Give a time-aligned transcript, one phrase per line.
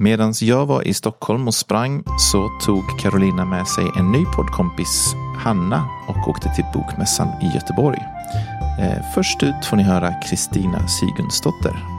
[0.00, 5.14] Medan jag var i Stockholm och sprang så tog Carolina med sig en ny poddkompis,
[5.38, 7.98] Hanna, och åkte till Bokmässan i Göteborg.
[8.80, 11.97] Eh, först ut får ni höra Kristina Sigurdsdotter.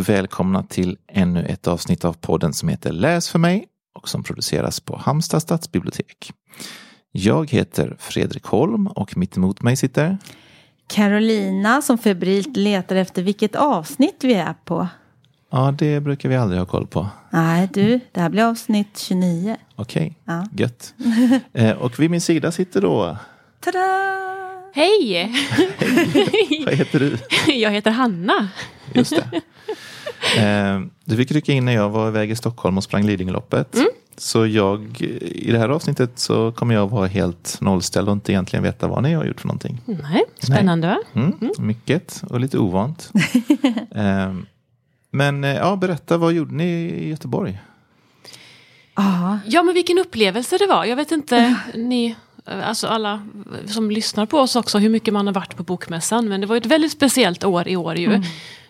[0.00, 4.80] Välkomna till ännu ett avsnitt av podden som heter Läs för mig och som produceras
[4.80, 6.32] på Halmstad stadsbibliotek.
[7.12, 10.18] Jag heter Fredrik Holm och mitt emot mig sitter
[10.86, 14.88] Carolina som febrilt letar efter vilket avsnitt vi är på.
[15.52, 17.08] Ja, det brukar vi aldrig ha koll på.
[17.30, 19.56] Nej du, det här blir avsnitt 29.
[19.76, 20.46] Okej, Ja.
[20.52, 20.94] gött.
[21.52, 23.16] Eh, och vid min sida sitter då,
[23.60, 24.10] Tada!
[24.74, 25.32] Hej!
[26.64, 27.18] vad heter du?
[27.52, 28.48] Jag heter Hanna.
[28.94, 29.40] Just det.
[30.38, 33.76] Eh, du fick rycka in när jag var iväg i Stockholm och sprang Lidingöloppet.
[34.16, 38.62] Så jag, i det här avsnittet så kommer jag vara helt nollställd och inte egentligen
[38.62, 39.80] veta vad ni har gjort för någonting.
[39.84, 40.98] Nej, spännande va?
[41.14, 43.10] Mm, Mycket och lite ovant.
[43.94, 44.34] eh,
[45.10, 47.58] men eh, ja, berätta, vad gjorde ni i Göteborg?
[48.96, 50.84] Ja, Ja men vilken upplevelse det var.
[50.84, 53.26] Jag vet inte, ni, alltså alla
[53.66, 56.28] som lyssnar på oss också, hur mycket man har varit på Bokmässan.
[56.28, 58.22] Men det var ett väldigt speciellt år i år ju.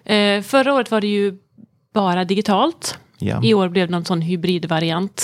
[0.05, 1.35] Eh, förra året var det ju
[1.95, 2.99] bara digitalt.
[3.19, 3.41] Ja.
[3.45, 5.23] I år blev det någon sån hybridvariant.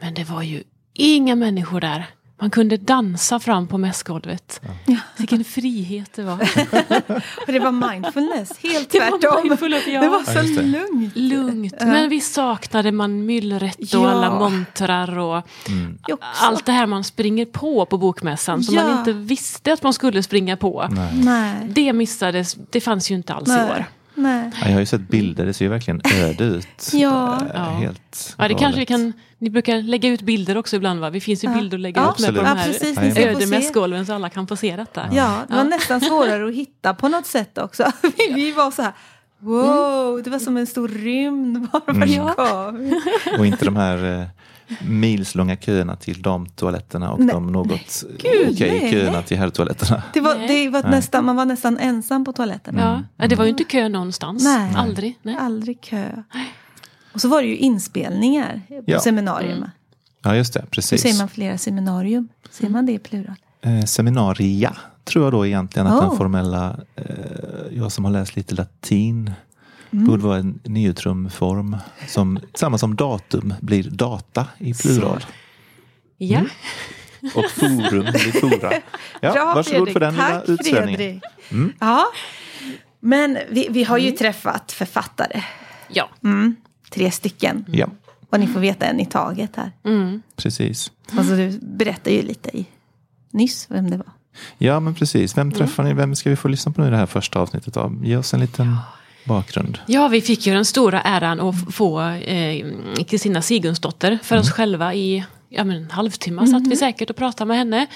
[0.00, 0.62] Men det var ju
[0.94, 2.06] inga människor där.
[2.40, 4.60] Man kunde dansa fram på mässgolvet.
[5.16, 6.32] Vilken frihet det var.
[7.46, 9.42] och det var mindfulness, helt Det var tvärtom.
[9.48, 10.00] mindfulness, ja.
[10.00, 10.62] Det var Ja, så det.
[10.62, 11.16] lugnt.
[11.16, 11.74] Lugnt.
[11.80, 14.10] Men visst saknade man myllret och Ja.
[14.10, 15.36] alla montrar och
[16.02, 16.16] också.
[16.40, 18.82] allt det här man springer på på bokmässan som Ja.
[18.88, 20.88] man inte visste att man skulle springa på.
[20.90, 21.10] Nej.
[21.14, 23.84] Nej, Det missades, det fanns ju inte alls i nej, år.
[24.14, 24.50] Nej.
[24.60, 26.66] Ja, jag har ju sett bilder, det ser ju verkligen öde ut.
[26.92, 27.40] Ja.
[27.54, 27.60] Ja.
[27.64, 31.10] Helt Ja, det kanske vi kan, ni brukar lägga ut bilder också ibland va?
[31.10, 31.54] Det finns ju Ja.
[31.54, 32.56] bilder att lägga Ja, upp med på de absolut.
[32.56, 32.96] Ja, här precis.
[32.96, 33.46] Ja, Ni ska få öde se.
[33.46, 35.00] mässgolven så alla kan få se detta.
[35.12, 35.68] Ja, det var Ja.
[35.68, 37.92] nästan svårare att hitta på något sätt också.
[38.02, 38.92] Vi, vi var så här,
[39.38, 42.00] wow, det var som en stor rymd bara Mm.
[42.26, 42.92] vars gav.
[43.38, 44.26] Och inte de här eh,
[44.88, 47.34] milslånga köerna till damtoaletterna och Nej.
[47.34, 48.90] de något okej nej.
[48.90, 50.02] köerna till herrtoaletterna.
[50.14, 52.76] Det var, det var nästan, man var nästan ensam på toaletten.
[52.78, 53.02] Ja.
[53.16, 54.44] Ja, det var ju inte kö någonstans.
[54.44, 54.72] Nej.
[54.76, 55.18] Aldrig.
[55.22, 55.36] Nej.
[55.40, 56.22] Aldrig kö.
[57.12, 59.00] Och så var det ju inspelningar på Ja.
[59.00, 59.64] seminarium.
[60.22, 60.64] Ja, just det.
[60.70, 61.02] Precis.
[61.02, 62.28] säger man flera seminarium.
[62.50, 63.34] Säger man det i plural?
[63.62, 66.08] Eh, seminaria tror jag då egentligen att Oh.
[66.08, 67.04] den formella, eh,
[67.72, 69.30] jag som har läst lite latin,
[69.94, 70.06] Mm.
[70.06, 71.76] borde vara en neutrumform.
[72.08, 75.24] Som, samma som datum blir data i plural.
[76.18, 76.40] Ja.
[77.34, 78.72] Och forum blir fora.
[79.20, 80.96] Ja, Bra, varsågod för den lilla Tack utsvävningen.
[80.98, 81.22] Fredrik.
[81.50, 81.72] Mm.
[81.80, 82.04] Ja.
[83.00, 85.42] Men vi, vi har ju träffat författare.
[85.88, 86.08] ja.
[86.24, 86.56] Mm.
[86.90, 87.64] Tre stycken.
[87.68, 87.86] Ja,
[88.30, 89.72] Och ni får veta en i taget här.
[89.84, 90.22] Mm.
[90.36, 90.92] precis.
[91.18, 92.66] Alltså du berättade ju lite i,
[93.30, 94.06] nyss vem det var.
[94.58, 95.36] Ja, men precis.
[95.36, 95.48] Mm.
[95.50, 95.92] Vem träffar ni?
[95.94, 98.04] Vem ska vi få lyssna på nu i det här första avsnittet av?
[98.04, 98.76] Ge oss en liten
[99.24, 99.78] bakgrund.
[99.86, 102.66] Ja, vi fick ju den stora äran att få eh,
[103.08, 107.48] Kristina Sigurdsdotter för oss själva i ja, men en halvtimme satt vi säkert och pratade
[107.48, 107.86] med henne.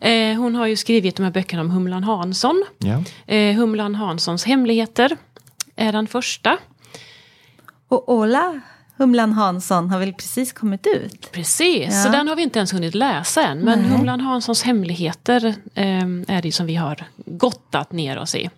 [0.00, 2.64] Eh, hon har ju skrivit de här böckerna om Humlan Hansson.
[2.78, 3.02] Ja,
[3.34, 5.16] Eh, Humlan Hanssons hemligheter
[5.76, 6.58] är den första.
[7.88, 8.60] Och Ola
[8.96, 11.32] Humlan Hansson har väl precis kommit ut?
[11.32, 12.02] Precis, Ja.
[12.02, 13.58] så den har vi inte ens hunnit läsa än.
[13.58, 13.88] Men Nej.
[13.90, 18.50] Humlan Hanssons hemligheter eh, är det som vi har gottat ner oss i.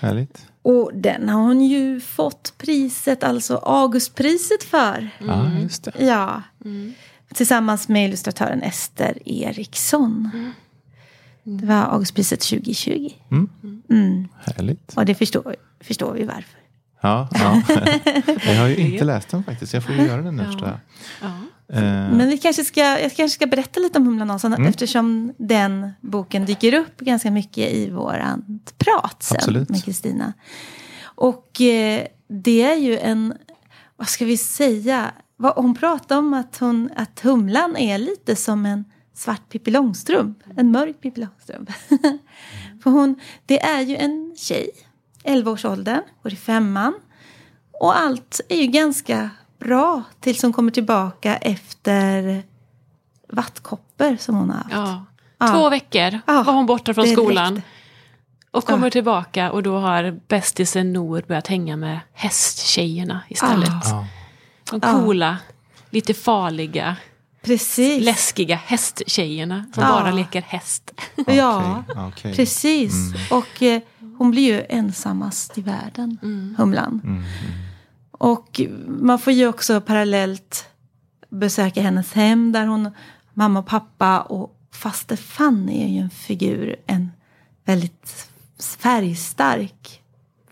[0.00, 0.46] härligt.
[0.64, 5.10] Och den har hon ju fått priset, alltså Augustpriset för.
[5.18, 5.92] Ja, just det.
[5.98, 6.42] Ja.
[7.34, 10.30] Tillsammans med illustratören Ester Eriksson.
[11.42, 13.10] Det var Augustpriset 2020.
[13.30, 13.48] Mm.
[13.90, 14.28] Mm.
[14.44, 14.96] Härligt.
[14.96, 16.60] Och det förstår, förstår vi varför.
[17.00, 17.62] Ja, ja.
[18.46, 19.74] jag har ju inte läst den faktiskt.
[19.74, 20.78] Jag får ju göra den nu Ja.
[21.22, 21.40] Ja.
[21.68, 24.66] Eh, Men vi kanske ska, jag kanske ska berätta lite om Humlan Hansson Mm.
[24.68, 29.68] eftersom den boken dyker upp ganska mycket i våran prat sen Absolut.
[29.68, 30.32] med Kristina.
[31.04, 33.34] Och eh, det är ju en,
[33.96, 38.66] vad ska vi säga, vad, hon pratar om att, hon, att Humlan är lite som
[38.66, 38.84] en
[39.14, 41.70] svart Pippi Långstrump, en mörk Pippi Långstrump.
[42.82, 44.70] För hon, det är ju en tjej,
[45.24, 46.94] 11-årsåldern, går i femman.
[47.72, 52.42] Och allt är ju ganska bra tills hon kommer tillbaka efter
[53.32, 54.70] vattkoppor som hon har haft.
[54.72, 55.04] Ja.
[55.38, 55.48] Ja.
[55.52, 57.62] Två veckor Ja, var hon borta från skolan.
[58.50, 58.90] Och kommer Ja.
[58.90, 63.84] tillbaka och då har bästisen Nour börjat hänga med hästtjejerna istället.
[64.70, 64.92] De Ja.
[64.92, 65.38] coola,
[65.90, 66.96] lite farliga
[67.42, 68.04] Precis.
[68.04, 69.88] läskiga hästtjejerna som Ja.
[69.88, 70.90] bara leker häst.
[71.26, 72.34] Ja, okej.
[72.36, 72.92] precis.
[73.30, 73.80] Och eh,
[74.18, 76.18] hon blir ju ensammast i världen,
[76.58, 77.00] Humlan.
[77.04, 77.24] Mm,
[78.24, 80.66] Och man får ju också parallellt
[81.28, 82.90] besöka hennes hem där hon,
[83.34, 87.10] mamma och pappa och faster Fanny är ju en figur, en
[87.64, 88.28] väldigt
[88.78, 90.02] färgstark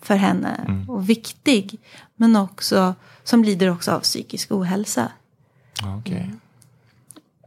[0.01, 1.81] för henne och viktig.
[2.17, 5.13] Men också, som lider också av psykisk ohälsa.
[5.99, 6.31] Okej.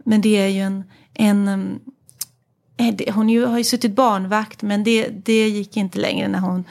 [0.06, 0.84] Men det är ju en...
[1.14, 1.80] en um,
[2.78, 6.64] eh, hon ju, har ju suttit barnvakt men det, det gick inte längre när hon...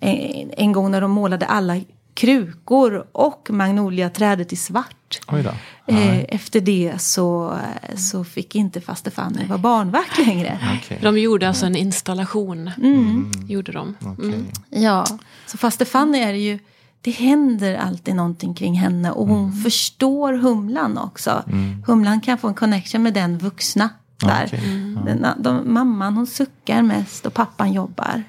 [0.00, 1.76] En, en gång när de målade alla
[2.18, 5.20] krukor och magnoliaträdet i svart.
[5.28, 5.50] Oj då.
[5.94, 7.58] Eh, efter det så,
[7.96, 10.58] så fick inte faster Fanny vara barnvakt längre.
[10.78, 10.98] Okej.
[11.02, 12.70] De gjorde alltså en installation.
[12.82, 13.30] Mm.
[13.48, 13.94] Gjorde de.
[14.00, 14.44] Okej.
[14.70, 15.06] Ja,
[15.46, 16.58] så faster Fanny är det ju...
[17.00, 19.62] Det händer alltid någonting kring henne och hon Mm.
[19.62, 21.42] förstår Humlan också.
[21.86, 23.88] Humlan kan få en connection med den vuxna
[24.20, 24.44] där.
[24.46, 24.96] Okej.
[25.06, 28.22] Den, de, mamman hon suckar mest och pappan jobbar.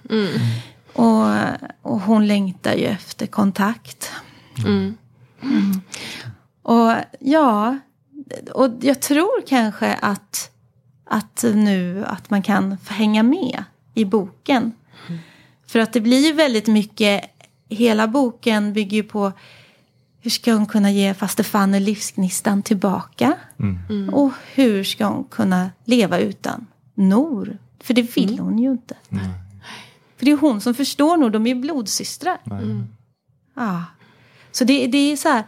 [0.99, 4.11] Och, och hon längtar ju efter kontakt.
[4.65, 4.97] Mm.
[6.61, 7.77] Och ja,
[8.53, 10.51] och jag tror kanske att,
[11.05, 13.63] att nu att man kan hänga med
[13.93, 14.71] i boken.
[15.67, 17.21] För att det blir ju väldigt mycket,
[17.69, 19.31] hela boken bygger ju på
[20.21, 23.33] hur ska hon kunna ge faster Fanny livsgnistan tillbaka?
[24.11, 26.65] Och hur ska hon kunna leva utan
[26.95, 27.57] Nor?
[27.83, 28.95] För det vill hon ju inte.
[30.19, 32.37] För det är hon som förstår Nor, de är ju blodsystrar.
[32.43, 32.83] Nej.
[33.55, 33.83] Ja.
[34.51, 35.43] Så det, det är så här.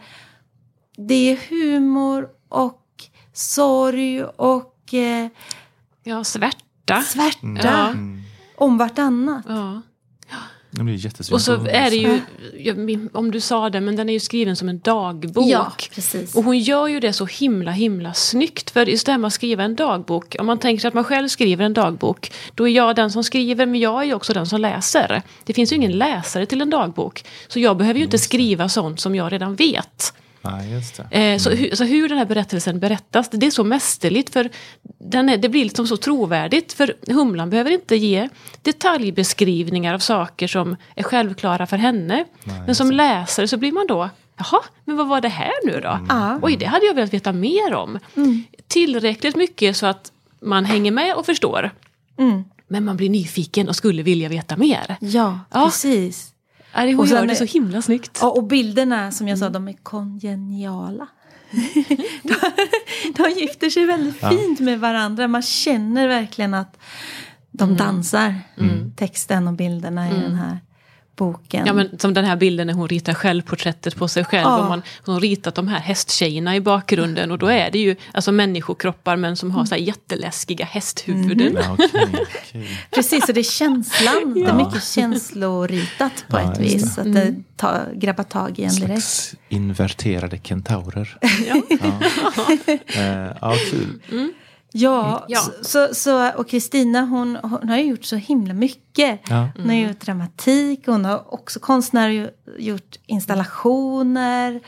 [0.96, 2.82] Det är humor och
[3.32, 5.28] sorg och eh,
[6.02, 7.02] Ja, svärta.
[7.02, 7.94] svärta Ja.
[8.56, 9.44] om vartannat.
[9.48, 9.82] Ja.
[10.74, 11.34] Det blir jättesvårt.
[11.34, 12.20] Och så är det ju,
[12.58, 15.46] jag om du sa det, men den är ju skriven som en dagbok.
[15.46, 16.34] Ja, precis.
[16.34, 18.70] Och hon gör ju det så himla himla snyggt.
[18.70, 20.36] För just det här med att skriva en dagbok.
[20.38, 22.32] Om man tänker sig att man själv skriver en dagbok.
[22.54, 25.22] Då är jag den som skriver men jag är ju också den som läser.
[25.44, 27.24] Det finns ju ingen läsare till en dagbok.
[27.48, 30.14] Så jag behöver ju inte skriva sånt som jag redan vet.
[30.42, 31.32] Nej, just det.
[31.32, 34.32] Eh, så, hu- så hur den här berättelsen berättas, det är så mästerligt.
[34.32, 34.50] För
[34.98, 36.72] den är, det blir liksom så trovärdigt.
[36.72, 38.28] För Humlan behöver inte ge
[38.62, 42.24] detaljbeskrivningar av saker som är självklara för henne.
[42.66, 45.98] men som läsare så blir man då, jaha, men vad var det här nu då?
[46.08, 46.38] Ja.
[46.42, 47.98] Oj, det hade jag velat veta mer om.
[48.68, 51.70] Tillräckligt mycket så att man hänger med och förstår.
[52.18, 52.44] Mm.
[52.68, 54.96] Men man blir nyfiken och skulle vilja veta mer.
[55.00, 55.64] Ja, Ja.
[55.64, 56.31] precis.
[56.74, 58.18] Ja, det- Och Hon sen gör det är- så himla snyggt.
[58.20, 61.06] Ja, och bilderna som jag sa, de är kongeniala.
[62.22, 62.34] de,
[63.16, 65.28] de gifter sig väldigt fint med varandra.
[65.28, 66.78] Man känner verkligen att
[67.50, 68.34] de dansar.
[68.96, 70.58] Texten och bilderna i den här
[71.16, 71.66] boken.
[71.66, 74.48] Ja, men som den här bilden när hon ritar självporträttet på sig själv.
[74.48, 74.58] Ja.
[74.58, 77.30] Och man, hon har ritat de här hästtjejerna i bakgrunden.
[77.30, 81.58] Och då är det ju alltså människokroppar men som har så här jätteläskiga hästhuvuden.
[81.62, 82.80] Ja, okej, okej.
[82.90, 84.34] Precis, och det är känslan.
[84.34, 86.98] Det är mycket känsloritat på Ja, ett vis.
[86.98, 89.34] Att det ta, grabbar tag i en direkt.
[89.48, 91.18] Inverterade kentaurer.
[91.48, 91.62] Ja.
[91.80, 92.56] Ja,
[92.86, 94.00] eh, ja kul.
[94.72, 95.40] Ja, Ja.
[95.40, 99.20] Så, så, så, och Kristina hon, hon har ju gjort så himla mycket.
[99.28, 99.48] Ja.
[99.56, 104.60] Hon har gjort dramatik, hon har också konstnär gjort installationer.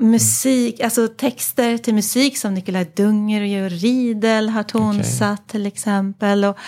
[0.00, 6.44] Musik, alltså texter till musik som Nikolaj Dunger och Georg Riedel har tonsatt till exempel.
[6.44, 6.58] Och,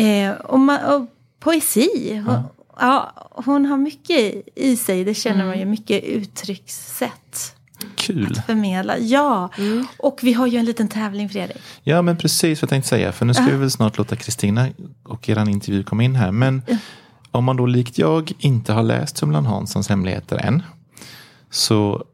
[0.00, 1.06] eh, och, ma- och
[1.40, 2.22] poesi.
[2.26, 2.42] Hon,
[2.80, 3.12] ja.
[3.44, 7.55] hon har mycket i, i sig, det känner man ju, mycket uttryckssätt.
[7.94, 8.34] Kul.
[8.46, 9.50] Förmedla, ja.
[9.98, 11.56] Och vi har ju en liten tävling Fredrik.
[11.82, 13.12] Ja, men precis vad jag tänkte säga.
[13.12, 14.68] För nu ska vi väl snart låta Kristina
[15.02, 16.32] och er intervju komma in här.
[16.32, 16.62] Men
[17.30, 20.62] om man då likt jag inte har läst Humlan Hanssons hemligheter än.
[21.50, 22.04] Så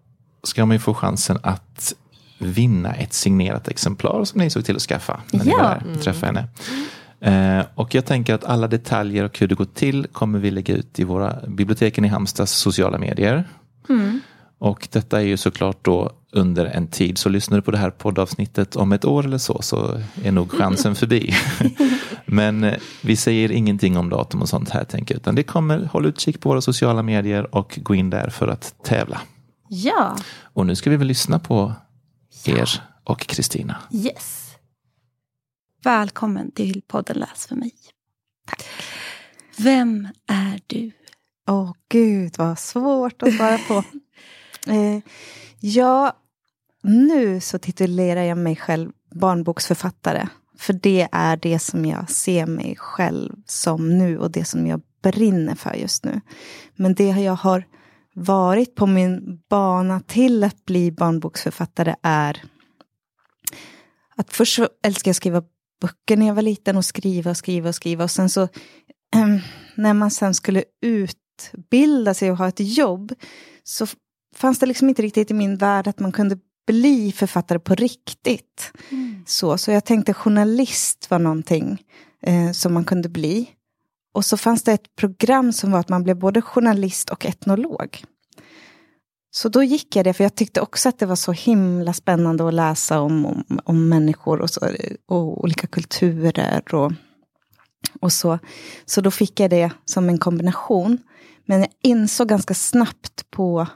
[0.45, 1.95] ska man ju få chansen att
[2.39, 5.21] vinna ett signerat exemplar som ni såg till att skaffa.
[5.33, 5.57] När ni Ja.
[5.59, 6.49] var där och träffade henne.
[7.61, 10.75] Eh, och jag tänker att alla detaljer och hur det går till kommer vi lägga
[10.75, 13.49] ut i våra biblioteken i Halmstads sociala medier.
[14.63, 17.91] Och detta är ju såklart då under en tid, så lyssnar du på det här
[17.91, 21.35] poddavsnittet om ett år eller så, så är nog chansen förbi.
[22.27, 25.85] Men eh, vi säger ingenting om datum och sånt här, tänker jag, utan det kommer,
[25.85, 29.21] håll utkik på våra sociala medier och gå in där för att tävla.
[29.69, 31.73] Ja, Och nu ska vi väl lyssna på
[32.47, 32.69] er
[33.05, 33.77] och Kristina.
[33.93, 34.55] yes.
[35.85, 37.73] Välkommen till podden Läs för mig.
[38.47, 38.65] Tack.
[39.57, 40.91] Vem är du?
[41.49, 43.85] Åh gud vad svårt att svara på.
[44.67, 45.01] eh,
[45.61, 46.17] ja,
[46.83, 50.29] nu så titulerar jag mig själv barnboksförfattare.
[50.59, 54.81] För det är det som jag ser mig själv som nu och det som jag
[55.03, 56.21] brinner för just nu.
[56.77, 57.65] Men det jag har
[58.15, 62.43] varit på min bana till att bli barnboksförfattare är
[64.17, 65.43] att först älskade jag att skriva
[65.81, 68.05] böcker när jag var liten och skriva och skriva och skriva.
[68.05, 68.49] Och sen så
[69.77, 73.13] när man sen skulle utbilda sig och ha ett jobb
[73.65, 73.87] så
[74.37, 78.73] fanns det liksom inte riktigt i min värld att man kunde bli författare på riktigt.
[79.27, 81.83] Så, så jag tänkte journalist var någonting
[82.23, 83.51] eh, som man kunde bli.
[84.15, 88.05] Och så fanns det ett program som var att man blev både journalist och etnolog.
[89.35, 92.49] Så då gick jag det, för jag tyckte också att det var så himla spännande
[92.49, 94.61] att läsa om, om, om människor och, så,
[95.09, 96.75] och olika kulturer.
[96.75, 96.93] Och,
[98.01, 98.39] och så.
[98.85, 100.99] så då fick jag det som en kombination.
[101.47, 103.67] Men jag insåg ganska snabbt på,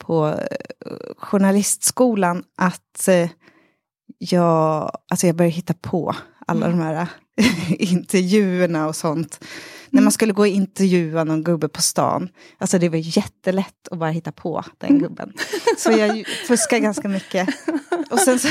[0.00, 3.30] på eh, journalistskolan att eh,
[4.18, 6.14] jag, alltså jag började hitta på
[6.46, 7.06] alla de här
[7.68, 9.44] intervjuerna och sånt.
[9.90, 12.28] När man skulle gå och intervjua någon gubbe på stan.
[12.58, 15.32] Alltså det var jättelätt att bara hitta på den gubben.
[15.78, 17.48] Så jag fuskade ganska mycket.
[18.10, 18.48] Och sen så,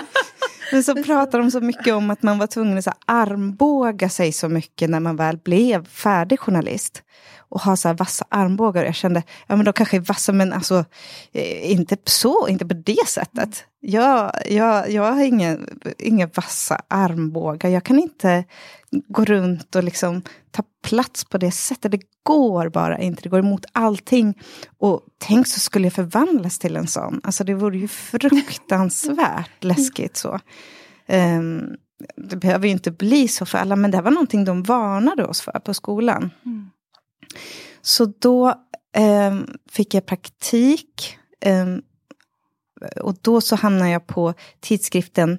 [0.72, 4.32] men så pratade de så mycket om att man var tvungen att så armbåga sig
[4.32, 7.02] så mycket när man väl blev färdig journalist.
[7.52, 8.84] Och ha så här vassa armbågar.
[8.84, 10.84] Jag kände, ja men de kanske är vassa men alltså
[11.32, 13.64] eh, inte så, inte på det sättet.
[13.80, 15.58] Jag, jag, jag har inga,
[15.98, 17.70] inga vassa armbågar.
[17.70, 18.44] Jag kan inte
[18.90, 21.92] gå runt och liksom ta plats på det sättet.
[21.92, 23.22] Det går bara inte.
[23.22, 24.38] Det går emot allting.
[24.78, 27.20] Och tänk så skulle jag förvandlas till en sån.
[27.24, 30.38] Alltså det vore ju fruktansvärt läskigt så.
[31.06, 31.76] Ehm,
[32.16, 35.40] det behöver ju inte bli så för alla, men det var någonting de varnade oss
[35.40, 36.30] för på skolan.
[37.82, 38.54] Så då
[38.92, 41.18] ehm, fick jag praktik.
[41.40, 41.82] ehm,
[43.00, 45.38] och då så hamnade jag på tidskriften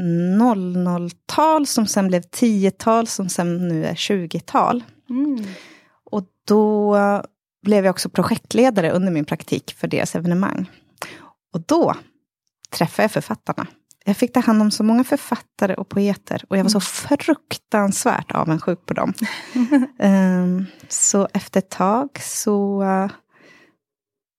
[0.00, 4.84] 00-tal som sen blev 10-tal som sen nu är 20-tal.
[6.04, 6.96] Och då
[7.62, 10.70] blev jag också projektledare under min praktik för deras evenemang.
[11.52, 11.94] Och då
[12.70, 13.66] träffade jag författarna.
[14.04, 18.32] Jag fick ta hand om så många författare och poeter och jag var så fruktansvärt
[18.32, 19.14] avundsjuk på dem.
[19.98, 22.84] Ehm, så efter ett tag så,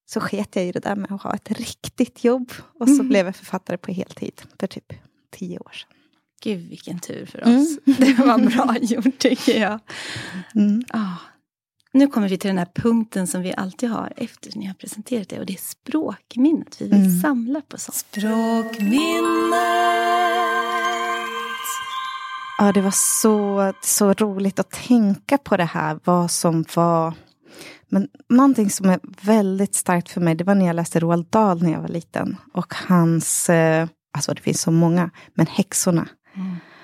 [0.05, 2.51] så sket jag i det där med att ha ett riktigt jobb.
[2.79, 4.93] Och så blev jag författare på heltid för typ
[5.31, 5.89] tio år sedan.
[6.43, 7.79] Gud vilken tur för oss.
[7.98, 9.79] Det var bra gjort tycker jag.
[10.55, 10.84] Mm.
[10.89, 11.34] Ah.
[11.95, 15.29] Nu kommer vi till den här punkten som vi alltid har efter ni har presenterat
[15.29, 16.81] det och det är språkminnet.
[16.81, 18.05] Vi vill samla på sånt.
[22.57, 27.13] Ja, det var så, så roligt att tänka på det här, vad som var...
[27.89, 31.63] Men någonting som är väldigt starkt för mig, det var när jag läste Roald Dahl
[31.63, 32.37] när jag var liten.
[32.53, 36.07] Och hans, eh, alltså det finns så många, men Häxorna.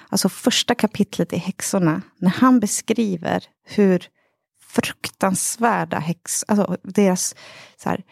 [0.10, 4.08] Alltså första kapitlet i Häxorna, när han beskriver hur
[4.74, 7.36] fruktansvärda häx, alltså deras
[7.78, 8.04] så här,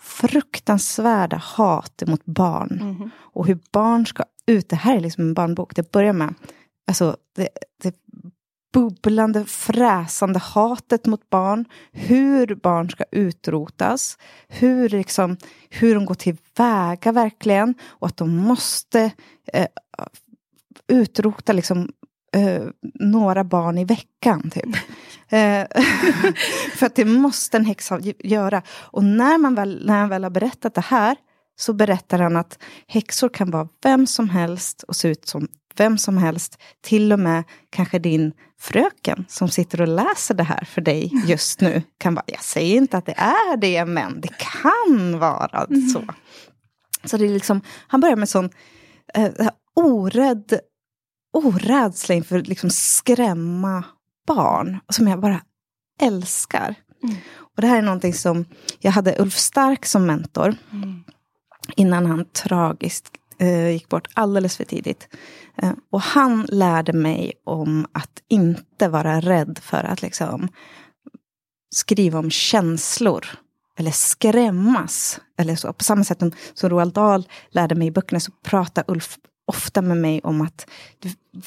[0.00, 3.10] fruktansvärda hat mot barn.
[3.18, 6.34] Och hur barn ska ut, det här är liksom en barnbok, det börjar med
[6.86, 7.48] alltså, det,
[7.82, 7.94] det
[8.72, 11.64] bubblande, fräsande hatet mot barn.
[11.92, 14.18] Hur barn ska utrotas.
[14.48, 15.36] Hur, liksom,
[15.70, 17.74] hur de går tillväga verkligen.
[17.82, 19.10] Och att de måste
[19.52, 19.66] eh,
[20.88, 21.92] utrota liksom,
[22.36, 22.62] eh,
[22.94, 24.50] några barn i veckan.
[24.50, 24.64] Typ.
[25.30, 25.66] Eh,
[26.76, 28.62] för att det måste en häxa göra.
[28.68, 31.16] Och när, man väl, när han väl har berättat det här
[31.56, 35.98] så berättar han att häxor kan vara vem som helst och se ut som vem
[35.98, 36.58] som helst.
[36.80, 41.60] Till och med kanske din fröken som sitter och läser det här för dig just
[41.60, 41.82] nu.
[41.98, 46.04] kan vara, Jag säger inte att det är det, men det kan vara så.
[47.04, 48.50] Så det är liksom, han börjar med sån
[49.14, 49.30] eh,
[49.74, 50.60] orädd,
[51.46, 53.84] orädsla inför liksom skrämma
[54.26, 54.78] barn.
[54.88, 55.40] Som jag bara
[56.00, 56.74] älskar.
[57.38, 58.44] Och det här är någonting som,
[58.78, 60.54] jag hade Ulf Stark som mentor.
[61.76, 65.08] Innan han tragiskt eh, gick bort alldeles för tidigt.
[65.56, 70.48] Eh, och han lärde mig om att inte vara rädd för att liksom
[71.74, 73.26] skriva om känslor.
[73.78, 75.20] Eller skrämmas.
[75.38, 75.72] Eller så.
[75.72, 76.18] På samma sätt
[76.54, 80.70] som Roald Dahl lärde mig i böckerna så pratar Ulf ofta med mig om att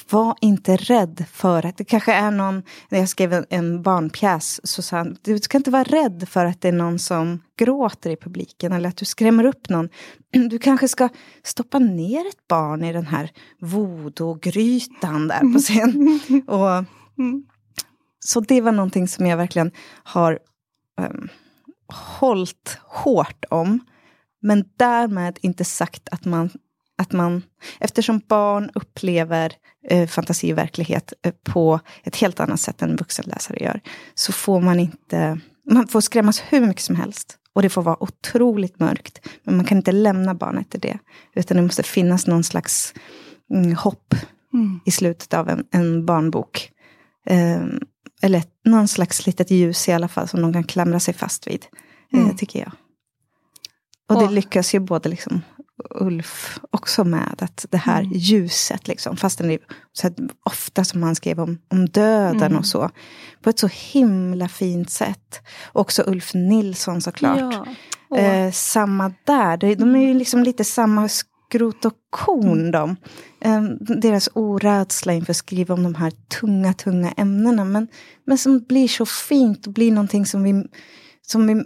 [0.10, 4.62] var inte rädd för att det kanske är någon, när jag skrev en, en barnpjäs
[4.64, 8.10] så sa han, du ska inte vara rädd för att det är någon som gråter
[8.10, 9.90] i publiken eller att du skrämmer upp någon.
[10.50, 11.10] Du kanske ska
[11.44, 16.20] stoppa ner ett barn i den här voodoo-grytan där på scen.
[16.48, 16.86] Och,
[18.20, 19.72] så det var någonting som jag verkligen
[20.04, 20.40] har
[21.02, 21.30] um,
[22.20, 23.80] hållit hårt om.
[24.42, 26.50] Men därmed inte sagt att man
[27.02, 27.44] att man,
[27.80, 29.54] eftersom barn upplever
[29.90, 33.82] eh, fantasi och verklighet eh, på ett helt annat sätt än vuxenläsare gör,
[34.16, 35.40] så får man inte,
[35.72, 37.38] man får skrämmas hur mycket som helst.
[37.54, 39.28] Och det får vara otroligt mörkt.
[39.44, 40.98] Men man kan inte lämna barnet till det.
[41.36, 42.94] Utan det måste finnas någon slags
[43.54, 44.16] mm, hopp
[44.54, 44.80] Mm.
[44.86, 46.72] i slutet av en, en barnbok.
[47.26, 47.62] Eh,
[48.22, 51.66] eller någon slags litet ljus i alla fall som de kan klamra sig fast vid,
[52.14, 52.36] eh, Mm.
[52.38, 52.72] tycker jag.
[54.10, 55.42] Och det lyckas ju både liksom
[55.90, 58.12] Ulf också med, att det här Mm.
[58.14, 59.60] ljuset, liksom, fastän det är
[59.94, 62.58] så här, ofta som han skrev om, om döden Mm.
[62.58, 62.90] och så,
[63.42, 65.42] på ett så himla fint sätt.
[65.74, 67.66] Också Ulf Nilsson såklart.
[68.10, 68.18] Ja.
[68.18, 72.96] Eh, samma där, de, de är ju liksom lite samma skrot och korn de.
[73.42, 77.66] Eh, deras orädsla inför att skriva om de här tunga, tunga ämnena.
[77.66, 77.88] Men,
[78.26, 80.64] men som blir så fint och blir någonting som vi,
[81.22, 81.64] som vi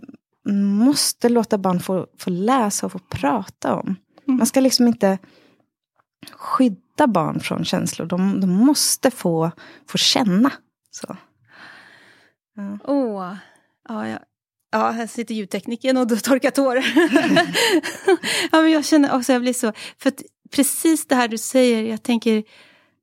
[0.54, 3.96] måste låta barn få, få läsa och få prata om.
[4.28, 4.38] Mm.
[4.38, 5.18] Man ska liksom inte
[6.32, 8.06] skydda barn från känslor.
[8.06, 9.52] De, de måste få,
[9.88, 10.52] få känna.
[10.92, 11.16] Så.
[12.84, 13.36] Åh,
[13.90, 14.20] ja, ja.
[14.72, 16.86] ja, här sitter ljudteknikern och torkar tårar.
[18.52, 20.14] ja, men jag känner också, jag blir så, för
[20.52, 22.44] precis det här du säger, jag tänker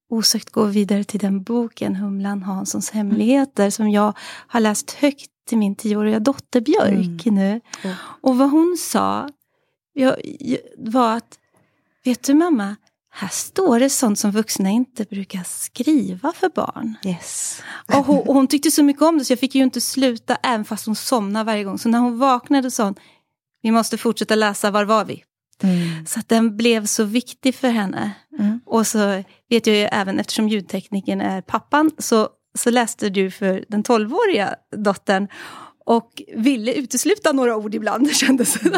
[0.09, 4.13] osökt gå vidare till den boken, Humlan Hanssons hemligheter, som jag
[4.47, 7.61] har läst högt till min tioåriga dotter Björk nu.
[7.83, 7.97] Mm.
[8.21, 9.29] Och vad hon sa
[9.93, 10.17] jag,
[10.77, 11.39] var att,
[12.05, 12.77] vet du mamma,
[13.15, 16.97] här står det sånt som vuxna inte brukar skriva för barn.
[17.05, 17.63] Yes.
[17.87, 20.37] Och hon, och hon tyckte så mycket om det så jag fick ju inte sluta
[20.43, 21.79] även fast hon somnade varje gång.
[21.79, 22.95] Så när hon vaknade sa hon,
[23.63, 25.25] vi måste fortsätta läsa, var var vi?
[25.63, 26.07] Mm.
[26.07, 28.13] Så att den blev så viktig för henne.
[28.39, 28.61] Mm.
[28.67, 33.65] Och så vet jag ju även, eftersom ljudtekniken är pappan, så, så läste du för
[33.69, 35.29] den 12-åriga dottern
[35.85, 38.71] och ville utesluta några ord ibland, kändes det.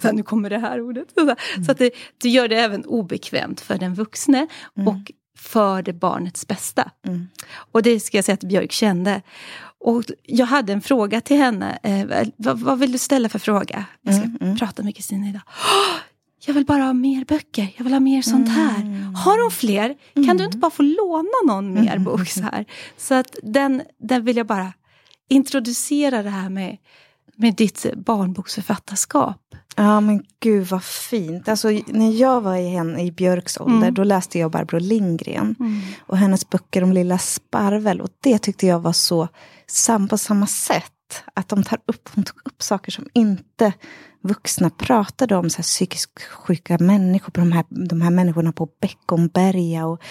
[0.00, 1.08] så här, nu kommer det här ordet.
[1.66, 1.90] Så, att det,
[2.22, 4.46] det gör det även obekvämt för den vuxne
[4.86, 6.90] och för det barnets bästa.
[7.06, 7.28] Mm.
[7.72, 9.22] Och det ska jag säga att Björk kände.
[9.78, 11.78] Och jag hade en fråga till henne.
[11.82, 13.84] Eh, vad, vad vill du ställa för fråga?
[14.02, 14.56] Jag ska Mm, mm.
[14.56, 15.42] prata med Kristina idag.
[15.46, 15.96] "Åh,
[16.46, 17.68] jag vill bara ha mer böcker.
[17.76, 18.80] Jag vill ha mer sånt här.
[18.82, 19.14] Mm.
[19.14, 19.94] Har hon fler?
[20.26, 22.28] Kan du inte bara få låna någon mer bok?
[22.28, 22.64] Så, här?
[22.96, 24.72] så att den, den vill jag bara
[25.28, 26.76] introducera det här med,
[27.36, 29.36] med ditt barnboksförfattarskap.
[29.76, 31.48] Ja men gud vad fint.
[31.48, 33.94] Alltså, när jag var i, henne, i Björks ålder Mm.
[33.94, 35.54] då läste jag Barbro Lindgren.
[36.06, 38.00] Och hennes böcker om lilla Sparvel.
[38.00, 39.28] Och det tyckte jag var så
[39.66, 40.92] sam på samma sätt.
[41.34, 43.72] Att de tar upp, hon tog upp saker som inte
[44.22, 45.50] vuxna pratade om.
[45.50, 49.86] Så här, psykiskt sjuka människor, på de, här, de här människorna på Beckomberga.
[49.86, 50.02] Och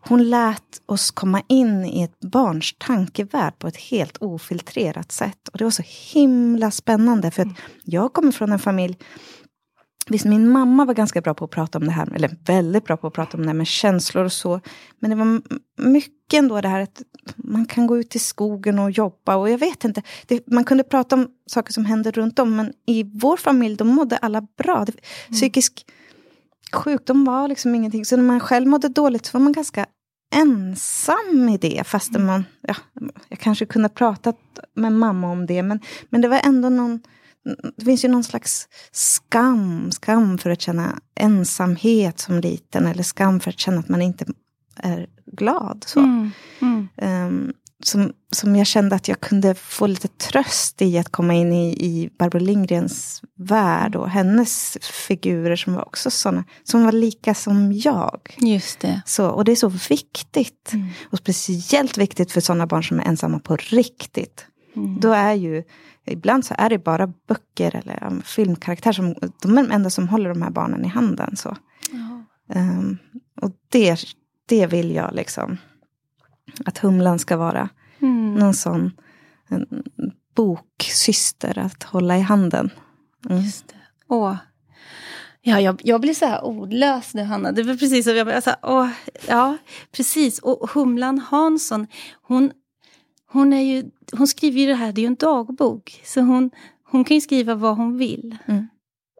[0.00, 5.48] Hon lät oss komma in i ett barns tankevärld på ett helt ofiltrerat sätt.
[5.52, 7.30] Och det var så himla spännande.
[7.30, 7.48] För att
[7.84, 8.96] jag kommer från en familj
[10.06, 12.96] Visst, min mamma var ganska bra på att prata om det här, eller väldigt bra
[12.96, 14.60] på att prata om det här med känslor och så.
[15.00, 15.42] Men det var m-
[16.32, 17.02] mycket ändå det här att
[17.36, 20.02] man kan gå ut i skogen och jobba och jag vet inte.
[20.26, 23.84] Det, man kunde prata om saker som hände runt om, men i vår familj då
[23.84, 24.84] mådde alla bra.
[24.84, 24.92] Det,
[25.32, 25.86] Psykisk
[26.72, 28.04] sjukdom var liksom ingenting.
[28.04, 29.86] Så när man själv mådde dåligt så var man ganska
[30.34, 31.86] ensam i det.
[31.86, 32.74] Fastän man, ja,
[33.28, 34.32] jag kanske kunde prata
[34.74, 37.00] med mamma om det, men, men det var ändå någon
[37.76, 43.40] det finns ju någon slags skam, skam för att känna ensamhet som liten eller skam
[43.40, 44.24] för att känna att man inte
[44.82, 45.84] är glad.
[45.86, 46.00] Så.
[46.00, 46.30] Mm.
[46.60, 46.88] Mm.
[46.96, 47.52] Ehm,
[47.84, 51.68] som, som jag kände att jag kunde få lite tröst i att komma in i,
[51.70, 57.72] i Barbro Lindgrens värld och hennes figurer som var också sådana, som var lika som
[57.72, 58.36] jag.
[58.38, 59.02] Just det.
[59.06, 60.72] Så, och det är så viktigt.
[61.10, 64.46] Och speciellt viktigt för sådana barn som är ensamma på riktigt.
[65.00, 65.62] Då är ju,
[66.06, 70.08] ibland så är det bara böcker eller um, filmkaraktärer som, de är de enda som
[70.08, 71.36] håller de här barnen i handen.
[71.36, 71.56] Så.
[72.54, 72.98] Ehm,
[73.40, 73.98] och det,
[74.46, 75.56] det vill jag liksom,
[76.64, 77.68] att Humlan ska vara.
[78.00, 78.34] Mm.
[78.34, 78.92] Någon sån
[80.34, 82.70] boksyster att hålla i handen.
[83.30, 83.42] Mm.
[83.42, 83.74] Just det.
[84.08, 84.36] Åh.
[85.42, 87.52] Ja, jag, jag blir så här ordlös nu, Hanna.
[87.52, 88.88] Det var precis som jag bara så här, åh,
[89.28, 89.56] ja,
[89.92, 90.38] precis.
[90.38, 91.86] Och Humlan Hansson,
[92.22, 92.52] hon,
[93.26, 96.00] hon, är ju, hon skriver ju det här, det är ju en dagbok.
[96.04, 96.50] Så hon,
[96.84, 98.36] hon kan ju skriva vad hon vill.
[98.46, 98.68] Mm.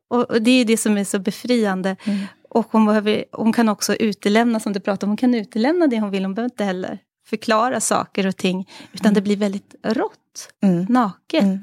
[0.09, 1.97] Och, och det är ju det som är så befriande.
[2.05, 2.21] Mm.
[2.55, 6.01] Och hon, behöver, hon kan också utelämna, som du pratade om, hon kan utelämna det
[6.01, 6.25] hon vill.
[6.25, 8.69] Hon behöver inte heller förklara saker och ting.
[8.93, 10.87] Utan det blir väldigt rått, Mm.
[10.89, 11.43] naket.
[11.43, 11.61] Mm.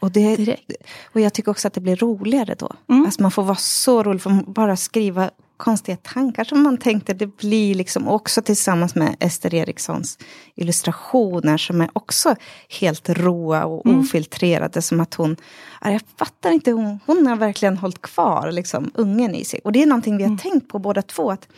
[0.00, 0.72] Och, det, Direkt.
[1.12, 2.72] och jag tycker också att det blir roligare då.
[2.90, 3.04] Mm.
[3.04, 5.30] Alltså man får vara så rolig, för bara skriva
[5.62, 7.14] konstiga tankar som man tänkte.
[7.14, 10.18] Det blir liksom också tillsammans med Ester Erikssons
[10.54, 12.34] illustrationer som är också
[12.80, 14.00] helt råa och Mm.
[14.00, 14.82] ofiltrerade.
[14.82, 15.36] Som att hon,
[15.80, 19.60] ja, jag fattar inte, hon, hon har verkligen hållit kvar liksom, ungen i sig.
[19.64, 21.30] Och det är någonting vi har tänkt på båda två.
[21.30, 21.48] Att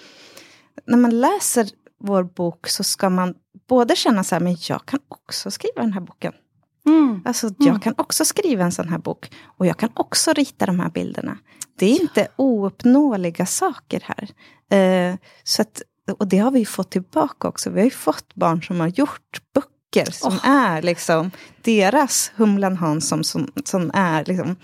[0.86, 1.68] när man läser
[2.00, 3.34] vår bok så ska man
[3.68, 6.32] både känna så här, men jag kan också skriva den här boken.
[6.86, 7.22] Mm.
[7.24, 9.30] Alltså, jag kan också skriva en sån här bok.
[9.58, 11.38] Och jag kan också rita de här bilderna.
[11.78, 14.28] Det är inte ouppnåeliga saker här.
[14.78, 15.82] Eh, så att,
[16.18, 17.70] och det har vi fått tillbaka också.
[17.70, 21.30] Vi har ju fått barn som har gjort böcker som är liksom
[21.62, 24.56] deras Humlan Hansson som, som är liksom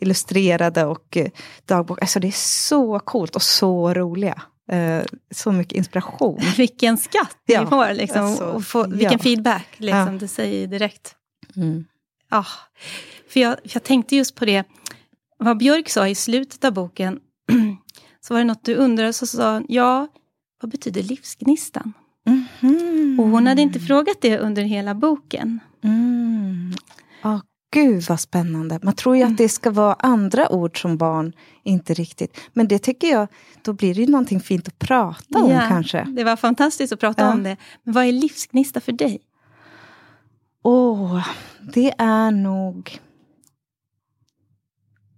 [0.00, 1.26] illustrerade och eh,
[1.64, 2.00] dagbok.
[2.00, 2.32] Alltså det är
[2.68, 4.42] så coolt och så roliga.
[4.72, 5.02] Eh,
[5.34, 6.40] så mycket inspiration.
[6.56, 9.18] Vilken skatt Ja, får, liksom, alltså, och få, vilken ja.
[9.18, 10.18] feedback liksom, Ja.
[10.20, 11.14] det säger direkt.
[11.58, 11.84] Mm.
[12.30, 12.44] Ja,
[13.28, 14.64] för jag, jag tänkte just på det,
[15.38, 17.20] vad Björk sa i slutet av boken,
[18.20, 20.08] så var det något du undrade, så sa hon, ja,
[20.62, 21.92] vad betyder livsgnistan?
[22.26, 23.20] Mhm.
[23.20, 25.60] Och hon hade inte frågat det under hela boken.
[25.84, 26.72] Mm.
[27.24, 27.40] Åh,
[27.72, 28.78] gud vad spännande.
[28.82, 32.40] Man tror ju att det ska vara andra ord som barn inte riktigt.
[32.52, 33.28] Men det tycker jag,
[33.62, 36.04] då blir det ju någonting fint att prata om Ja, kanske.
[36.04, 37.32] Det var fantastiskt att prata Ja.
[37.32, 37.56] om det.
[37.82, 39.18] Men vad är livsgnista för dig?
[40.62, 41.26] Åh,
[41.74, 43.00] det är nog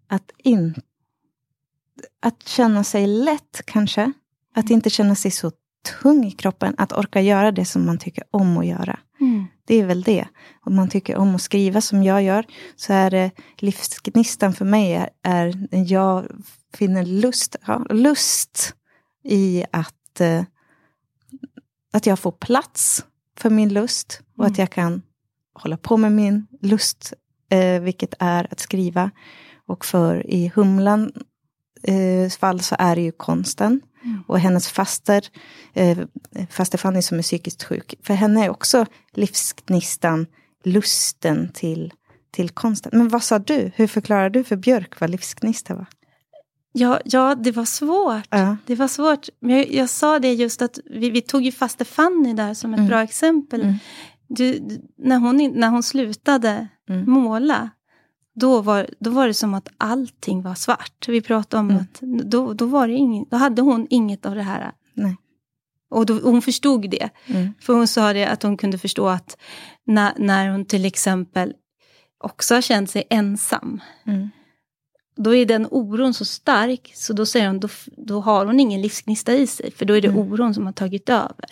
[0.09, 0.74] att in,
[2.22, 4.12] Att känna sig lätt kanske.
[4.55, 5.53] Att inte känna sig så
[6.03, 6.74] tung i kroppen.
[6.79, 8.98] Att orka göra det som man tycker om att göra.
[9.64, 10.29] Det är väl det.
[10.61, 12.44] Om man tycker om att skriva som jag gör
[12.76, 16.26] så är det livsgnistan för mig är, är när jag
[16.74, 18.74] finner lust, ja, lust
[19.24, 20.44] i att, eh,
[21.92, 23.05] att jag får plats
[23.37, 25.03] för min lust och att jag kan
[25.62, 27.12] hålla på med min lust,
[27.51, 29.11] eh, vilket är att skriva.
[29.66, 31.12] Och för i Humlan
[31.83, 33.81] eh, fall så är det ju konsten.
[34.27, 35.25] Och hennes faster,
[35.75, 35.99] eh,
[36.51, 40.27] faster Fanny som är psykiskt sjuk, för henne är också livsgnistan,
[40.64, 41.92] lusten till,
[42.31, 42.90] till konsten.
[42.94, 43.70] Men vad sa du?
[43.75, 45.87] Hur förklarar du för Björk vad livsgnista var?
[46.73, 48.25] Ja, ja, det var svårt.
[48.31, 48.57] Ja.
[48.66, 49.29] Det var svårt.
[49.40, 52.75] Men jag, jag sa det just att vi, vi tog ju faste Fanny där som
[52.75, 52.88] ett Mm.
[52.88, 53.61] bra exempel.
[53.62, 53.75] Mm.
[54.36, 54.60] Du,
[54.96, 57.10] när, hon, när hon slutade Mm.
[57.10, 57.70] måla,
[58.34, 61.08] då var, då var det som att allting var svart.
[61.08, 61.82] Vi pratade om Mm.
[61.82, 64.72] att då, då, var det ing, då hade hon inget av det här.
[64.94, 65.16] Nej.
[65.90, 67.08] Och då, hon förstod det.
[67.26, 67.54] Mm.
[67.60, 69.36] För hon sa det att hon kunde förstå att
[69.86, 71.52] när, när hon till exempel
[72.24, 73.80] också har känt sig ensam.
[74.06, 74.28] Mm.
[75.16, 78.82] Då är den oron så stark, så då säger hon, då, då har hon ingen
[78.82, 80.20] livsgnista i sig, för då är det Mm.
[80.32, 81.46] oron som har tagit över.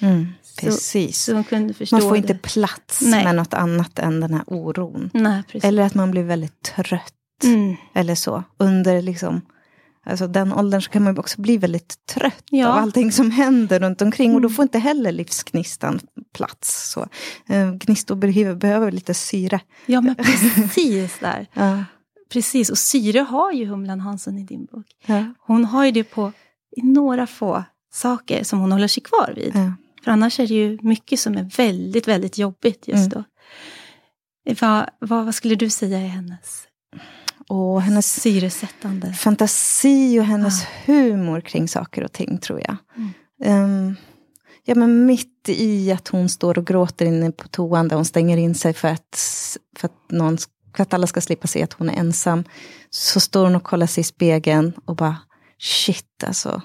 [0.00, 0.14] Mm.
[0.14, 0.26] Mm.
[0.42, 1.24] Så- Precis.
[1.24, 2.18] Så kunde förstå man får det.
[2.18, 3.24] inte plats Nej.
[3.24, 5.10] med något annat än den här oron.
[5.14, 5.42] Nej.
[5.52, 7.14] Eller att man blir väldigt trött.
[7.44, 7.76] Mm.
[7.94, 8.44] Eller så.
[8.58, 9.40] Under liksom,
[10.06, 12.68] alltså den åldern så kan man också bli väldigt trött Ja.
[12.68, 14.34] av allting som händer runt omkring.
[14.34, 14.54] Och då Mm.
[14.56, 16.00] får inte heller livsgnistan
[16.34, 16.90] plats.
[16.92, 17.06] Så.
[17.48, 19.60] Eh, Gnistor behöver, behöver lite syre.
[19.86, 20.14] Ja, men
[20.58, 21.46] precis där.
[21.52, 21.84] Ja.
[22.32, 24.86] Precis, och syre har ju Humlan Hansson i din bok.
[25.06, 25.24] Ja.
[25.46, 26.32] Hon har ju det på
[26.76, 29.52] i några få saker som hon håller sig kvar vid.
[29.54, 29.72] Ja.
[30.04, 33.24] För annars är det ju mycket som är väldigt, väldigt jobbigt just Mm.
[34.46, 34.54] då.
[34.60, 36.62] Vad, vad, vad skulle du säga är hennes
[37.48, 39.12] Och hennes syresättande?
[39.12, 42.76] fantasi och hennes humor kring saker och ting tror jag.
[43.44, 43.96] Ehm,
[44.64, 48.36] ja, men mitt i att hon står och gråter inne på toan där hon stänger
[48.36, 49.18] in sig för att,
[49.76, 50.38] för att, någon,
[50.76, 52.44] för att alla ska slippa se att hon är ensam.
[52.90, 55.16] Så står hon och kollar sig i spegeln och bara
[55.58, 56.62] shit alltså.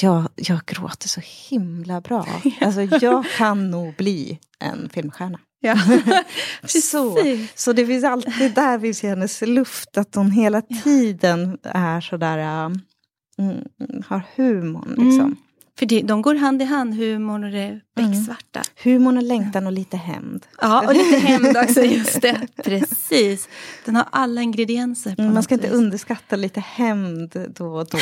[0.00, 2.26] Jag, jag gråter så himla bra.
[2.60, 5.38] Alltså jag kan nog bli en filmstjärna.
[5.60, 5.76] Ja,
[6.64, 7.18] Så,
[7.54, 12.70] så det finns alltid där finns hennes luft, att hon hela tiden är sådär, äh,
[13.38, 13.64] mm,
[14.06, 15.20] har humorn liksom.
[15.20, 15.36] Mm.
[15.78, 18.62] För det, de går hand i hand, humorn och det becksvarta.
[18.82, 20.46] Humorn och längtan och lite hämnd.
[20.60, 22.46] Ja, och lite hämnd också, just det.
[22.64, 23.48] Precis.
[23.84, 25.16] Den har alla ingredienser.
[25.16, 25.76] På Mm, man ska inte vis.
[25.76, 27.98] underskatta lite hämnd då och då.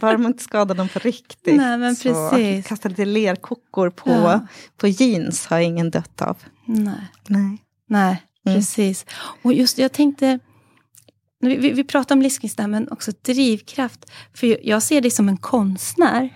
[0.00, 1.56] Bara man inte skadar dem på riktigt.
[1.56, 2.66] Nej, men Så precis.
[2.66, 4.46] kasta lite lerkockor på, Ja.
[4.76, 6.36] på jeans har ingen dött av.
[6.66, 6.94] Nej.
[7.28, 7.58] Nej.
[7.88, 8.58] Nej, Mm.
[8.58, 9.06] precis.
[9.42, 10.38] Och just jag tänkte,
[11.40, 14.10] vi, vi, vi pratar om livsgnista, men också drivkraft.
[14.34, 16.30] För jag ser dig som en konstnär.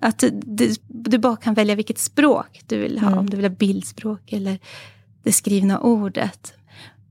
[0.00, 3.06] Att du, du, bara kan välja vilket språk du vill ha.
[3.06, 3.18] Mm.
[3.18, 4.58] Om du vill ha bildspråk eller
[5.22, 6.52] det skrivna ordet.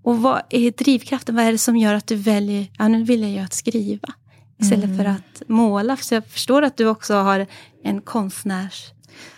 [0.04, 1.36] Och vad är drivkraften?
[1.36, 4.14] Vad är det som gör att du väljer, ja nu vill jag ju att skriva.
[4.60, 4.98] Istället Mm.
[4.98, 5.98] för att måla.
[5.98, 7.46] Så jag förstår att du också har
[7.84, 8.92] en konstnärs...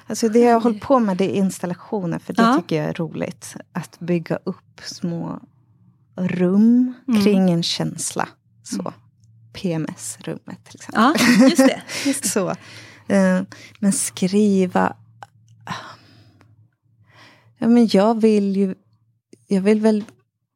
[0.08, 2.58] Alltså det jag har hållit på med det är installationer, för det Ja.
[2.62, 3.56] tycker jag är roligt.
[3.73, 5.39] Att bygga upp små
[6.15, 7.23] rum Mm.
[7.23, 8.28] kring en känsla.
[8.63, 8.93] Så.
[9.54, 11.04] PMS-rummet till exempel.
[11.39, 11.82] Ja, just det.
[12.06, 12.30] Just det.
[12.30, 12.56] Så.
[13.10, 13.41] Eh,
[13.80, 14.95] men skriva...
[17.58, 18.76] Ja, men jag vill ju...
[19.48, 20.04] Jag vill väl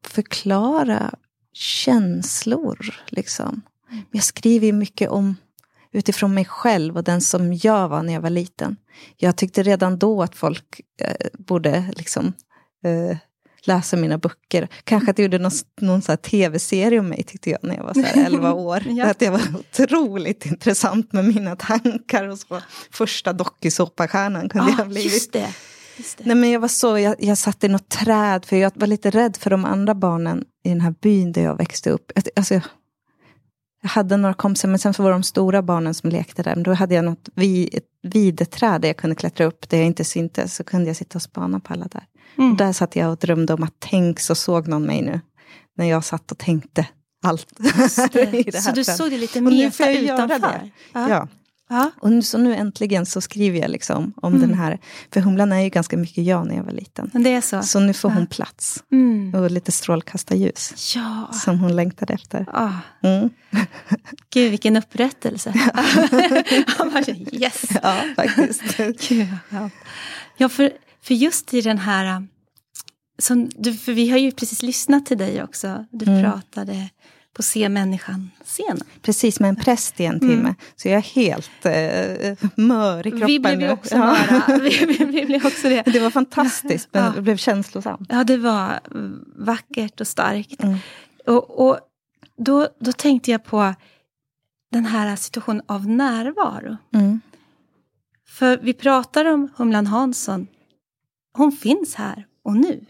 [0.06, 1.14] förklara
[1.52, 3.62] känslor, liksom.
[3.88, 5.36] Men jag skriver ju mycket om
[5.92, 8.76] utifrån mig själv och den som jag var när jag var liten.
[9.16, 12.32] Jag tyckte redan då att folk eh, borde liksom
[12.84, 13.16] eh,
[13.66, 14.68] läsa mina böcker.
[14.84, 15.50] Kanske att jag gjorde någon,
[15.80, 18.82] någon tv-serie om mig tyckte jag när jag var så här 11 år.
[18.86, 19.10] Ja.
[19.10, 22.60] Att jag var otroligt intressant med mina tankar och så.
[22.90, 25.12] Första dokusåpastjärnan kunde jag ha Ah, blivit.
[25.12, 25.48] just det.
[25.96, 26.24] Just det.
[26.26, 29.10] Nej men jag var så, jag, jag satt i något träd för jag var lite
[29.10, 32.12] rädd för de andra barnen i den här byn där jag växte upp.
[32.14, 32.62] Jag- Alltså, jag,
[33.82, 36.54] jag hade några kompisar men sen så var de stora barnen som lekte där.
[36.54, 39.86] Men då hade jag något vi, ett videträd där jag kunde klättra upp där jag
[39.86, 40.54] inte syntes.
[40.56, 42.04] Så kunde jag sitta och spana på alla där.
[42.38, 42.56] Mm.
[42.56, 45.20] Där satt jag och drömde om att tänk så såg någon mig nu.
[45.76, 46.86] När jag satt och tänkte
[47.24, 47.46] allt.
[48.62, 50.70] Så du såg det lite meta utanför?
[50.92, 51.08] Ja.
[51.08, 51.28] Ja.
[51.68, 51.90] Ja.
[52.00, 54.48] Och nu, så nu äntligen så skriver jag liksom om Mm.
[54.48, 54.78] den här.
[55.12, 57.10] För Humlan är ju ganska mycket jag när jag var liten.
[57.12, 57.62] Men det är så?
[57.62, 58.14] Så nu får Ja.
[58.14, 58.84] hon plats.
[58.92, 59.34] Mm.
[59.34, 60.94] Och lite strålkastarljus.
[60.96, 61.28] Ja.
[61.32, 62.46] Som hon längtade efter.
[62.52, 62.70] Ah.
[63.02, 63.30] Mm.
[64.34, 65.54] Gud, vilken upprättelse.
[67.32, 67.62] Yes.
[67.82, 68.62] Ja, faktiskt.
[69.08, 69.72] Gud, skönt.
[70.36, 70.70] Ja, för,
[71.04, 72.04] för just i den här...
[72.16, 72.20] äh,
[73.18, 75.84] Som du, för vi har ju precis lyssnat till dig också.
[75.90, 76.22] Du Mm.
[76.22, 76.90] pratade
[77.36, 78.80] på Se människan-scenen.
[79.02, 80.54] Precis, med en präst i en timme.
[80.76, 84.12] Så jag är helt eh, mör i kroppen Vi blev ju också ja.
[84.28, 84.58] nära.
[84.62, 85.82] Vi, vi, vi blev också det.
[85.82, 87.10] Det var fantastiskt, men Ja.
[87.16, 88.08] det blev känslosamt.
[88.12, 90.62] Ja, det var mm, vackert och starkt.
[90.62, 90.78] Mm.
[91.26, 91.78] Och, och
[92.36, 93.74] då, då tänkte jag på
[94.72, 96.76] den här situationen av närvaro.
[96.94, 97.20] Mm.
[98.28, 100.46] För vi pratar om Humlan Hansson.
[101.36, 102.84] Hon finns här och nu.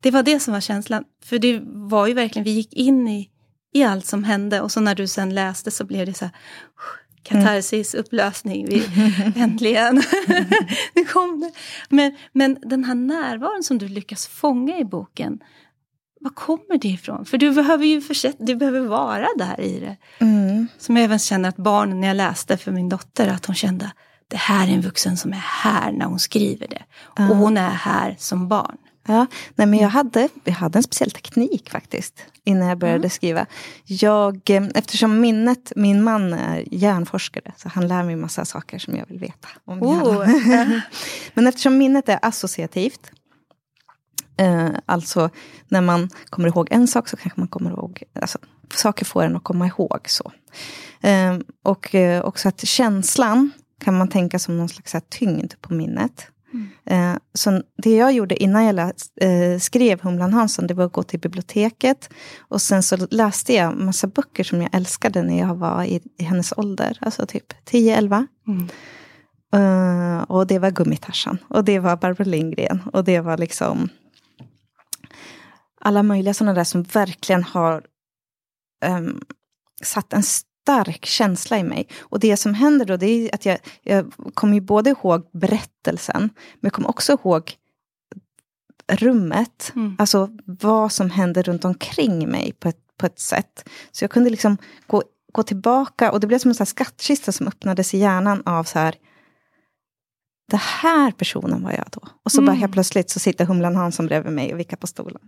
[0.00, 1.04] Det var det som var känslan.
[1.24, 3.30] För det var ju verkligen, vi gick in i,
[3.72, 4.60] i allt som hände.
[4.60, 6.34] Och så när du sen läste så blev det så här,
[7.22, 8.66] katarsis, upplösning.
[8.68, 8.82] Vi,
[9.36, 9.94] äntligen.
[10.94, 11.52] nu kom det.
[11.88, 15.38] Men, men den här närvaron som du lyckas fånga i boken.
[16.20, 17.24] Var kommer det ifrån?
[17.24, 19.96] För du behöver ju försätt, du behöver vara där i det.
[20.18, 20.68] Mm.
[20.78, 23.92] Som jag även känner att barnen, när jag läste för min dotter, att hon kände
[24.28, 26.82] det här är en vuxen som är här när hon skriver det.
[27.00, 28.76] Och hon är här som barn.
[29.06, 33.46] Ja, nej men jag hade, jag hade en speciell teknik faktiskt innan jag började skriva.
[33.84, 38.96] Jag, eh, eftersom minnet, min man är hjärnforskare så han lär mig massa saker som
[38.96, 40.28] jag vill veta om Oh.
[41.34, 43.10] Men eftersom minnet är associativt,
[44.36, 45.30] eh, alltså
[45.68, 48.38] när man kommer ihåg en sak så kanske man kommer ihåg, alltså
[48.74, 50.32] saker får en att komma ihåg så.
[51.00, 56.30] Eh, och eh, också att känslan kan man tänka som någon slags tyngd på minnet.
[56.84, 58.78] Eh, så det jag gjorde innan jag
[59.20, 62.10] eh, skrev Humlan Hansson, det var att gå till biblioteket.
[62.38, 66.24] Och sen så läste jag massa böcker som jag älskade när jag var i, i
[66.24, 66.98] hennes ålder.
[67.00, 68.26] Alltså typ 10-11.
[68.46, 68.68] Mm.
[69.52, 71.38] Eh, och det var Gummitarsan.
[71.48, 72.82] Och det var Barbro Lindgren.
[72.92, 73.88] Och det var liksom
[75.80, 77.82] alla möjliga sådana där som verkligen har
[78.84, 79.20] ehm,
[79.82, 80.22] satt en
[80.68, 81.88] stark känsla i mig.
[82.00, 86.20] Och det som händer då, det är att jag, jag kommer ju både ihåg berättelsen,
[86.20, 87.52] men jag kommer också ihåg
[88.92, 89.72] rummet.
[89.76, 89.96] Mm.
[89.98, 93.68] Alltså vad som hände runt omkring mig på ett, på ett sätt.
[93.92, 95.02] Så jag kunde liksom gå,
[95.32, 98.64] gå tillbaka och det blev som en sån här skattkista som öppnades i hjärnan av
[98.64, 98.94] så här
[100.50, 102.00] det här personen var jag då.
[102.24, 102.60] Och så bara Mm.
[102.60, 105.22] helt plötsligt så sitter Humlan Hansson bredvid mig och vickar på stolen.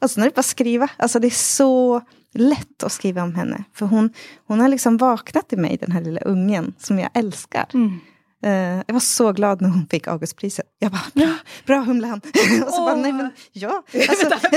[0.00, 0.88] Och sen är det bara att skriva.
[0.96, 2.00] Alltså det är så
[2.34, 3.64] lätt att skriva om henne.
[3.74, 4.10] För hon,
[4.46, 7.66] hon har liksom vaknat i mig, den här lilla ungen, som jag älskar.
[7.74, 7.98] Mm.
[8.42, 10.66] Eh, jag var så glad när hon fick Augustpriset.
[10.78, 11.34] Jag bara, bra,
[11.66, 12.20] bra Humlan.
[12.66, 13.00] och så bara, Åh.
[13.02, 13.82] nej men, ja.
[14.08, 14.28] Alltså,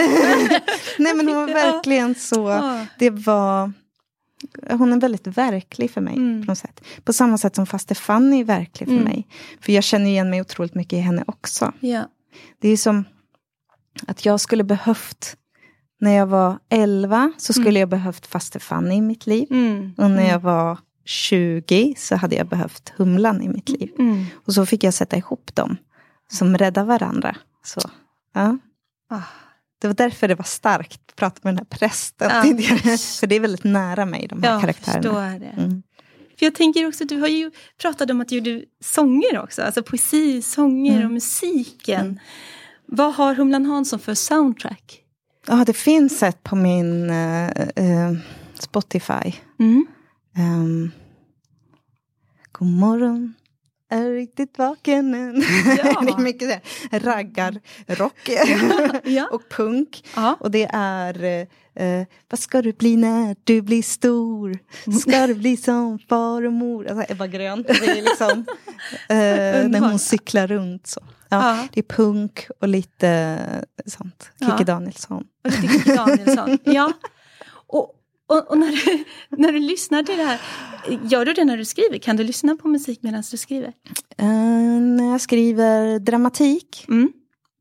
[1.00, 2.62] nej men hon var verkligen så,
[3.00, 3.74] det var,
[4.70, 6.42] hon är väldigt verklig för mig Mm.
[6.46, 6.82] på något sätt.
[7.04, 9.04] På samma sätt som faste Fanny är verklig för Mm.
[9.06, 9.28] mig.
[9.62, 11.74] För jag känner igen mig otroligt mycket i henne också.
[11.80, 12.04] Ja.
[12.62, 13.04] Det är som
[14.08, 15.36] att jag skulle behövt,
[16.02, 19.48] när jag var 11 så skulle jag behövt faste Fanny i mitt liv.
[19.52, 19.94] Mm.
[19.98, 23.90] Och när jag var 20 så hade jag behövt Humlan i mitt liv.
[24.00, 24.26] Mm.
[24.46, 25.78] Och så fick jag sätta ihop dem
[26.32, 27.36] som räddar varandra.
[27.64, 27.82] Så,
[28.34, 28.58] ja.
[29.10, 29.22] Ah.
[29.82, 32.42] Det var därför det var starkt att prata med den här prästen Ja.
[32.44, 32.98] tidigare.
[32.98, 35.36] För det är väldigt nära mig, de här Ja, karaktärerna.
[35.36, 35.84] Mm.
[36.40, 39.62] För jag tänker också, du har ju pratat om att du gjorde sånger också.
[39.62, 41.06] Alltså poesi, sånger Mm.
[41.06, 42.20] och musiken.
[42.86, 45.01] Vad har Humlan Hansson för soundtrack?
[45.48, 48.14] Ja, det finns ett på min eh, eh,
[48.60, 49.34] Spotify.
[49.60, 49.86] Mm.
[50.38, 50.92] Um,
[52.52, 53.34] God morgon,
[53.90, 55.36] är riktigt vaken än.
[55.78, 56.02] Ja.
[56.02, 58.30] det är mycket raggarrock
[59.04, 59.28] Ja.
[59.32, 60.04] och punk.
[60.16, 60.38] Ja.
[60.40, 61.48] Och det är eh,
[61.86, 64.60] eh, Vad ska du bli när du blir stor?
[65.00, 66.88] Ska du bli som far och mor?
[66.88, 67.64] Alltså Ebba Grön.
[67.64, 68.30] Det är liksom,
[69.10, 70.88] eh, när hon cyklar runt.
[70.88, 71.02] Så.
[71.32, 71.68] Ja.
[71.74, 74.32] Det är punk och lite eh, sånt.
[74.40, 74.64] Kikki.
[74.64, 75.24] Danielsson.
[75.46, 76.58] Och tycker Danielsson.
[76.64, 76.94] Ja.
[77.68, 77.92] Och,
[78.30, 79.04] och, och när, du,
[79.38, 80.40] när du lyssnar till det här,
[81.04, 81.98] gör du det när du skriver?
[81.98, 83.74] Kan du lyssna på musik medan du skriver?
[84.18, 84.28] Eh,
[84.82, 87.12] när jag skriver dramatik Mm.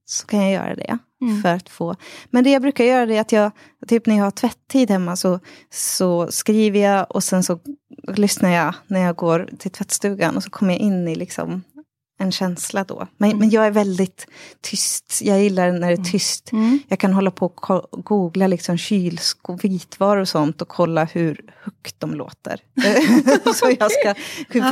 [0.05, 0.99] så kan jag göra det.
[1.23, 1.43] Mm.
[1.43, 1.97] För att få.
[2.31, 3.53] Men det jag brukar göra är att jag,
[3.89, 7.59] typ när jag har tvätttid hemma så, så skriver jag och sen så
[8.15, 11.63] lyssnar jag när jag går till tvättstugan och så kommer jag in i liksom
[12.21, 13.07] en känsla då.
[13.17, 14.27] Men, men jag är väldigt
[14.61, 15.21] tyst.
[15.23, 16.53] Jag gillar när det är tyst.
[16.53, 16.79] Mm.
[16.89, 22.01] Jag kan hålla på och googla liksom kylskåp, vitvaror och sånt och kolla hur högt
[22.01, 22.61] de låter.
[23.55, 24.15] så jag ska,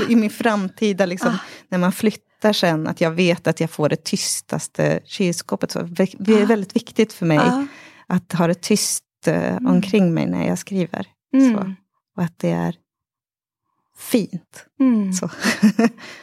[0.09, 4.05] i min framtida, liksom, när man flyttar sen, att jag vet att jag får det
[4.05, 5.71] tystaste kylskåpet.
[5.71, 5.83] Så
[6.19, 7.67] det är väldigt viktigt för mig Ja.
[8.07, 11.07] att ha det tyst eh, omkring mig när jag skriver.
[11.35, 11.55] Mm.
[11.57, 11.75] Så.
[12.17, 12.75] Och att det är
[13.99, 15.13] fint Mm.
[15.13, 15.31] så.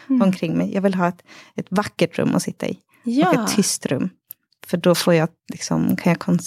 [0.24, 0.74] omkring mig.
[0.74, 1.24] Jag vill ha ett,
[1.56, 2.72] ett vackert rum att sitta i.
[2.72, 2.78] Och
[3.12, 3.44] Ja.
[3.46, 4.10] ett tyst rum.
[4.68, 6.40] För då får jag, liksom, kan jag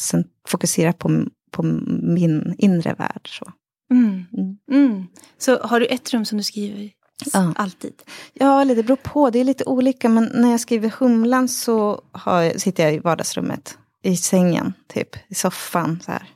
[0.49, 1.63] fokusera på, på
[2.03, 3.29] min inre värld.
[3.39, 3.53] Så.
[3.91, 4.25] Mm.
[4.39, 4.57] Mm.
[4.73, 5.07] Mm.
[5.39, 6.93] Så har du ett rum som du skriver i?
[7.33, 7.53] Ja.
[7.57, 7.93] Alltid?
[8.35, 9.31] Ja, eller det beror på.
[9.31, 10.09] Det är lite olika.
[10.09, 13.79] Men när jag skriver Humlan så har, sitter jag i vardagsrummet.
[14.03, 15.17] I sängen, typ.
[15.29, 16.01] I soffan.
[16.05, 16.29] Så här.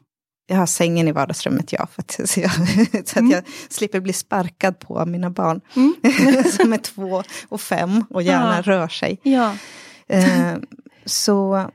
[0.53, 1.87] Jag har sängen i vardagsrummet, ja.
[1.87, 2.51] För att, så, jag,
[3.09, 5.61] så att jag slipper bli sparkad på av mina barn.
[6.51, 8.63] som är två och fem och gärna Ja.
[8.63, 9.21] rör sig.
[9.23, 9.55] Ja.
[10.09, 10.55] Eh,
[11.05, 11.67] så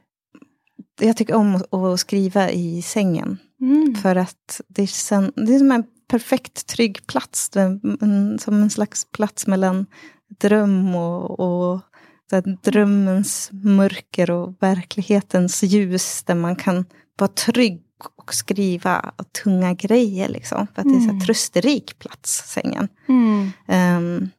[0.99, 3.37] jag tycker om att, skriva i sängen.
[3.61, 3.95] Mm.
[3.95, 7.51] För att det är, sen, det är som en perfekt trygg plats.
[7.55, 9.85] En, som en slags plats mellan
[10.41, 11.81] dröm och, och
[12.63, 16.23] drömmens mörker och verklighetens ljus.
[16.23, 16.85] Där man kan
[17.17, 17.83] vara trygg
[18.15, 19.11] och skriva
[19.43, 20.29] tunga grejer.
[20.29, 22.87] Liksom, för att det är en här trösterik plats, sängen.
[23.07, 23.51] Mm.
[23.67, 24.29] Ehm,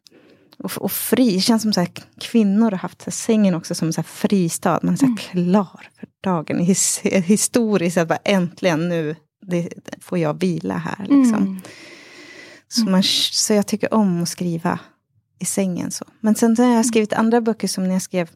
[0.63, 3.91] och, och fri, det känns som så här, kvinnor har haft här, sängen också som
[3.97, 4.79] en fristad.
[4.83, 6.59] Man är så här, klar för dagen.
[6.59, 9.69] His, historiskt, att bara äntligen nu det,
[10.01, 10.99] får jag vila här.
[10.99, 11.35] Liksom.
[11.35, 11.61] Mm.
[12.67, 14.79] Så, man, så jag tycker om att skriva
[15.39, 15.91] i sängen.
[15.91, 16.05] så.
[16.19, 18.29] Men sen så har jag skrivit andra böcker som när jag skrev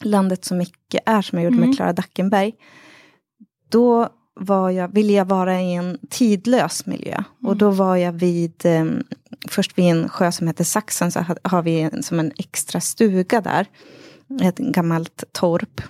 [0.00, 1.68] Landet som icke är, som jag gjorde Mm.
[1.68, 2.52] med Klara Dackenberg.
[3.68, 7.22] Då var jag, ville jag vara i en tidlös miljö.
[7.42, 8.84] Och då var jag vid, eh,
[9.48, 12.80] först vid en sjö som heter Saxen, så ha- har vi en, som en extra
[12.80, 13.66] stuga där.
[14.42, 15.80] Ett gammalt torp.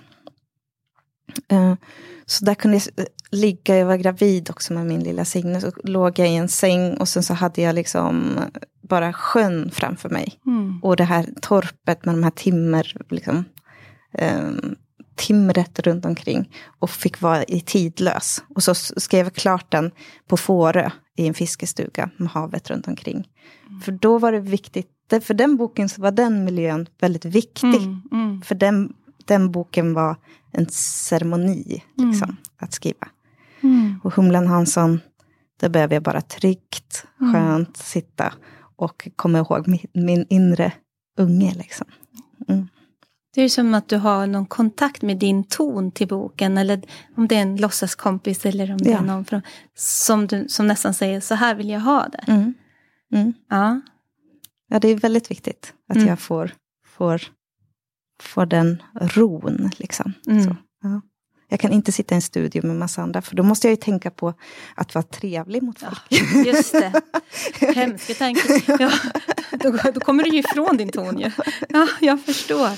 [1.47, 1.73] Eh,
[2.25, 6.19] så där kunde jag ligga, jag var gravid också med min lilla Signe, så låg
[6.19, 8.39] jag i en säng och sen så hade jag liksom
[8.81, 10.39] bara sjön framför mig.
[10.45, 10.79] Mm.
[10.83, 13.45] Och det här torpet med de här timmer, liksom,
[14.13, 14.41] eh,
[15.15, 16.49] timret runt omkring.
[16.79, 18.43] Och fick vara i tidlös.
[18.55, 19.91] Och så skrev jag klart den
[20.27, 23.27] på Fårö i en fiskestuga med havet runt omkring.
[23.83, 24.89] För då var det viktigt,
[25.23, 27.83] för den boken så var den miljön väldigt viktig.
[27.83, 28.01] Mm.
[28.11, 28.41] Mm.
[28.41, 28.93] För den,
[29.25, 30.15] den boken var
[30.51, 33.07] en ceremoni liksom, att skriva.
[33.61, 33.99] Mm.
[34.03, 34.99] Och Humlan Hansson,
[35.59, 38.33] där behöver jag bara tryggt, skönt sitta
[38.75, 40.71] och komma ihåg min, min inre
[41.17, 41.53] unge.
[41.53, 41.87] Liksom.
[43.35, 46.57] Det är som att du har någon kontakt med din ton till boken.
[46.57, 46.81] Eller
[47.17, 48.97] om det är en låtsaskompis eller om det Ja.
[48.97, 49.41] är någon från,
[49.75, 52.23] som, du, som nästan säger så här vill jag ha det.
[52.27, 52.53] Mm.
[53.13, 53.33] Mm.
[53.49, 53.81] Ja.
[54.69, 56.07] Ja, det är väldigt viktigt att Mm.
[56.07, 56.51] jag får,
[56.87, 57.21] får,
[58.21, 59.69] får den ron.
[59.77, 60.13] Liksom.
[60.27, 60.55] Mm.
[60.81, 61.01] Ja.
[61.47, 63.75] Jag kan inte sitta i en studio med massa andra, för då måste jag ju
[63.75, 64.33] tänka på
[64.75, 66.11] att vara trevlig mot folk.
[66.45, 67.01] Just det.
[67.75, 68.61] Hemska tanke.
[68.79, 68.91] Ja,
[69.51, 71.31] då, då kommer du ju ifrån din ton ju.
[71.69, 72.69] Ja, jag förstår.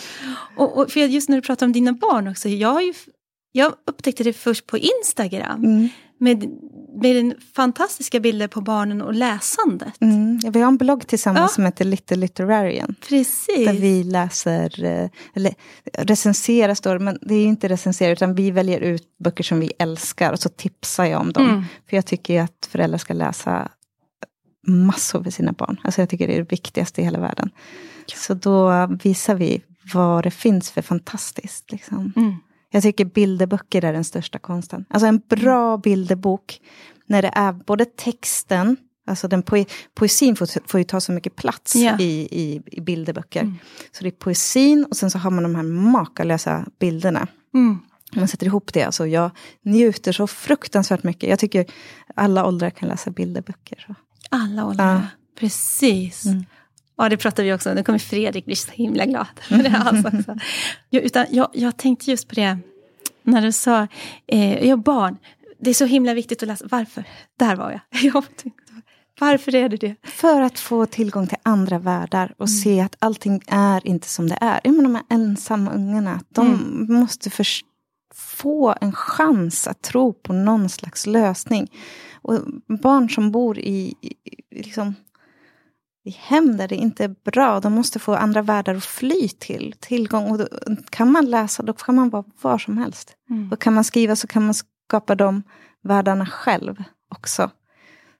[0.55, 2.49] Och, och för just när du pratar om dina barn också.
[2.49, 2.93] Jag, ju,
[3.51, 5.63] jag upptäckte det först på Instagram.
[5.63, 5.89] Mm.
[6.19, 6.45] Med,
[7.01, 10.01] med den fantastiska bilder på barnen och läsandet.
[10.01, 10.39] Mm.
[10.51, 11.55] Vi har en blogg tillsammans Ja.
[11.55, 12.95] som heter Little Literarian.
[13.09, 13.65] Precis.
[13.65, 15.53] Där vi läser, eh, eller
[15.93, 20.31] recenserar står men det är inte recensera, utan vi väljer ut böcker som vi älskar
[20.33, 21.49] och så tipsar jag om dem.
[21.49, 21.63] Mm.
[21.89, 23.69] För jag tycker att föräldrar ska läsa
[24.67, 25.77] massor för sina barn.
[25.83, 27.49] Alltså jag tycker det är det viktigaste i hela världen.
[28.15, 29.61] Så då visar vi
[29.93, 31.71] vad det finns för fantastiskt.
[31.71, 32.13] Liksom.
[32.15, 32.35] Mm.
[32.69, 34.85] Jag tycker bilderböcker är den största konsten.
[34.89, 36.61] Alltså en bra bilderbok,
[37.05, 41.35] när det är både texten, alltså den poe poesin får, får ju ta så mycket
[41.35, 41.99] plats Ja.
[41.99, 43.53] i, i, i bilderböcker.
[43.91, 47.27] Så det är poesin och sen så har man de här makalösa bilderna.
[47.53, 47.79] Mm.
[48.15, 51.29] Man sätter ihop det, alltså jag njuter så fruktansvärt mycket.
[51.29, 51.65] Jag tycker
[52.15, 53.85] alla åldrar kan läsa bilderböcker.
[53.87, 53.95] Så.
[54.29, 54.93] Alla åldrar.
[54.93, 55.01] Ja.
[55.39, 56.23] Precis.
[56.97, 57.75] Ja, det pratar vi också om.
[57.75, 59.27] Nu kommer Fredrik bli så himla glad.
[59.41, 60.35] För det alltså
[60.91, 62.57] utan, jag, jag tänkte just på det
[63.23, 63.87] när du sa,
[64.27, 65.17] eh, jag barn,
[65.59, 66.65] det är så himla viktigt att läsa.
[66.71, 67.03] Varför?
[67.39, 67.81] Där var jag.
[68.13, 68.61] jag tänkte,
[69.19, 69.95] varför är det det?
[70.03, 74.37] För att få tillgång till andra världar och se att allting är inte som det
[74.41, 74.59] är.
[74.63, 77.65] Jag menar, de här ensamma ungarna, de måste först
[78.15, 81.71] få en chans att tro på någon slags lösning.
[82.21, 82.39] Och
[82.81, 84.15] barn som bor i, i
[84.51, 84.95] liksom,
[86.11, 87.59] hem där det inte är bra.
[87.59, 89.75] De måste få andra världar att fly till.
[89.79, 90.31] Tillgång.
[90.31, 90.47] Och då,
[90.89, 93.13] kan man läsa, då kan man vara var som helst.
[93.29, 93.51] Mm.
[93.51, 94.53] Och kan man skriva så kan man
[94.87, 95.43] skapa de
[95.83, 96.83] världarna själv
[97.15, 97.49] också.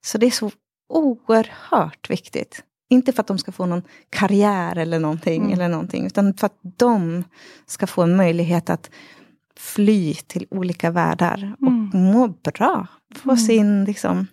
[0.05, 0.51] Så det är så
[0.89, 2.63] oerhört viktigt.
[2.89, 5.53] Inte för att de ska få någon karriär eller någonting, Mm.
[5.53, 7.23] eller någonting utan för att de
[7.65, 8.89] ska få en möjlighet att
[9.57, 11.89] fly till olika världar och Mm.
[11.93, 12.87] må bra.
[13.15, 13.37] Få Mm.
[13.37, 14.27] sin, liksom,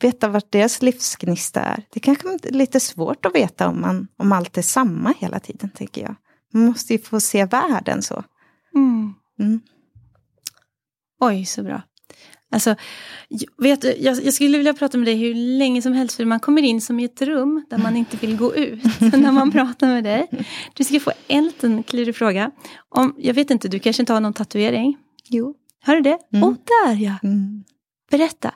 [0.00, 1.82] veta vart deras livsgnista är.
[1.90, 5.70] Det kanske är lite svårt att veta om, man, om allt är samma hela tiden,
[5.70, 6.14] tänker jag.
[6.52, 8.24] Man måste ju få se världen så.
[8.74, 9.14] Mm.
[9.40, 9.60] Mm.
[11.20, 11.82] Oj, så bra.
[12.52, 12.74] Alltså,
[13.58, 16.62] vet jag, jag skulle vilja prata med dig hur länge som helst, för man kommer
[16.62, 20.04] in som i ett rum där man inte vill gå ut när man pratar med
[20.04, 20.28] dig.
[20.74, 22.50] Du ska få en liten klurig fråga.
[22.88, 24.96] Om, jag vet inte, du kanske inte har någon tatuering?
[25.24, 25.54] Jo.
[25.84, 26.18] Har du det?
[26.32, 26.48] Åh, Mm.
[26.48, 27.14] oh, där ja!
[27.22, 27.64] Mm.
[28.10, 28.54] Berätta.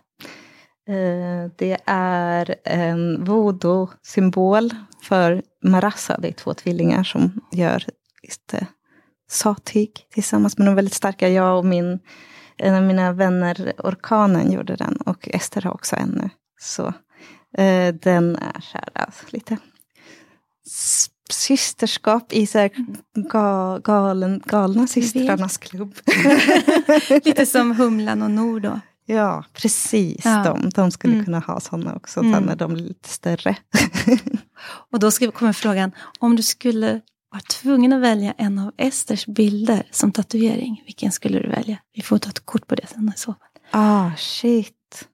[0.88, 4.70] Eh, det är en voodoo-symbol
[5.02, 6.18] för Marassa.
[6.18, 7.84] Det är två tvillingar som gör
[8.22, 8.54] just,
[9.30, 10.58] satyg tillsammans.
[10.58, 11.28] med de väldigt starka.
[11.28, 11.98] Jag och min,
[12.56, 14.96] en av mina vänner, Orkanen, gjorde den.
[14.96, 16.30] Och Ester har också en nu.
[16.60, 16.86] Så
[17.58, 19.56] eh, den är så här, alltså, lite
[21.30, 22.70] systerskap i så här
[23.30, 25.94] ga, galen, galna systrarnas klubb.
[27.24, 28.80] Lite som Humlan och Nor då.
[29.14, 30.24] Ja, precis.
[30.24, 30.42] Ja.
[30.44, 31.24] De, de skulle Mm.
[31.24, 32.32] kunna ha sådana också, Mm.
[32.34, 33.56] sen när de blir lite större.
[34.92, 37.00] Och då kommer frågan, om du skulle
[37.30, 41.78] vara tvungen att välja en av Esters bilder som tatuering, vilken skulle du välja?
[41.94, 43.48] Vi får ta ett kort på det sen i så fall.
[43.70, 45.08] Ah, shit.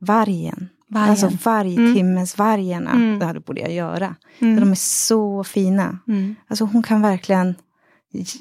[0.00, 0.68] Vargen.
[0.88, 1.10] Vargen.
[1.10, 2.90] Alltså vargtimmesvargarna.
[2.90, 3.18] Mm.
[3.18, 4.14] Det här borde jag göra.
[4.38, 4.60] Mm.
[4.60, 5.98] De är så fina.
[6.08, 6.34] Mm.
[6.48, 7.54] Alltså hon kan verkligen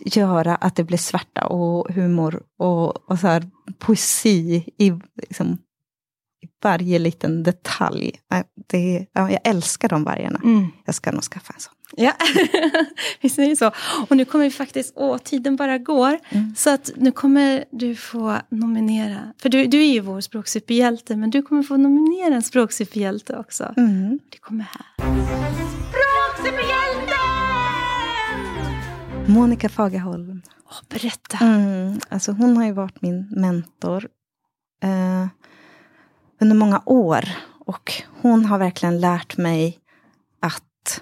[0.04, 3.50] göra att det blir svärta och humor och, och så här
[3.80, 5.58] poesi i, liksom,
[6.44, 8.12] i varje liten detalj.
[8.68, 10.40] Det, ja, jag älskar de vargarna.
[10.44, 10.68] Mm.
[10.86, 11.74] Jag ska nog skaffa en sån.
[11.96, 12.14] Ja,
[13.22, 13.72] vi säger så.
[14.10, 16.20] Och nu kommer vi faktiskt, åh, tiden bara går.
[16.30, 16.56] Mm.
[16.58, 21.30] Så att nu kommer du få nominera, för du, du är ju vår språksuperhjälte, men
[21.30, 23.74] du kommer få nominera en språksuperhjälte också.
[23.78, 24.20] Mm.
[24.30, 24.84] Det kommer här.
[29.28, 30.42] Monica Fagerholm.
[30.66, 31.38] Åh, berätta.
[31.46, 34.08] Mm, alltså hon har ju varit min mentor
[34.84, 35.28] eh,
[36.42, 37.30] under många år.
[37.66, 39.80] Och hon har verkligen lärt mig
[40.40, 41.02] att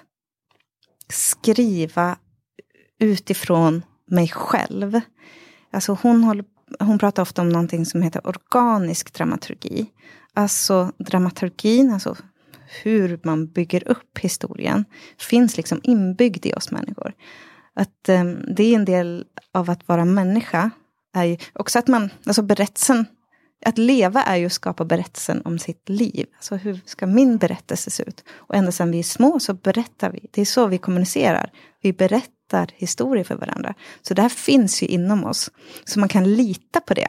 [1.08, 2.16] skriva
[2.98, 5.00] utifrån mig själv.
[5.70, 6.44] Alltså hon, håller,
[6.80, 9.86] hon pratar ofta om någonting som heter organisk dramaturgi.
[10.34, 12.16] Alltså dramaturgin, alltså
[12.82, 14.84] hur man bygger upp historien,
[15.18, 17.14] finns liksom inbyggd i oss människor.
[17.74, 18.24] Att eh,
[18.56, 20.70] det är en del av att vara människa.
[21.14, 23.06] Är ju också att man, alltså berättelsen,
[23.64, 26.26] att leva är ju att skapa berättelsen om sitt liv.
[26.36, 28.24] Alltså hur ska min berättelse se ut?
[28.30, 30.28] Och ända sedan vi är små så berättar vi.
[30.30, 31.50] Det är så vi kommunicerar.
[31.82, 33.74] Vi berättar historier för varandra.
[34.02, 35.50] Så det här finns ju inom oss.
[35.84, 37.08] Så man kan lita på det.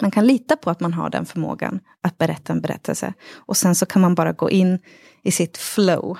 [0.00, 3.14] Man kan lita på att man har den förmågan att berätta en berättelse.
[3.34, 4.78] Och sen så kan man bara gå in
[5.22, 6.18] i sitt flow.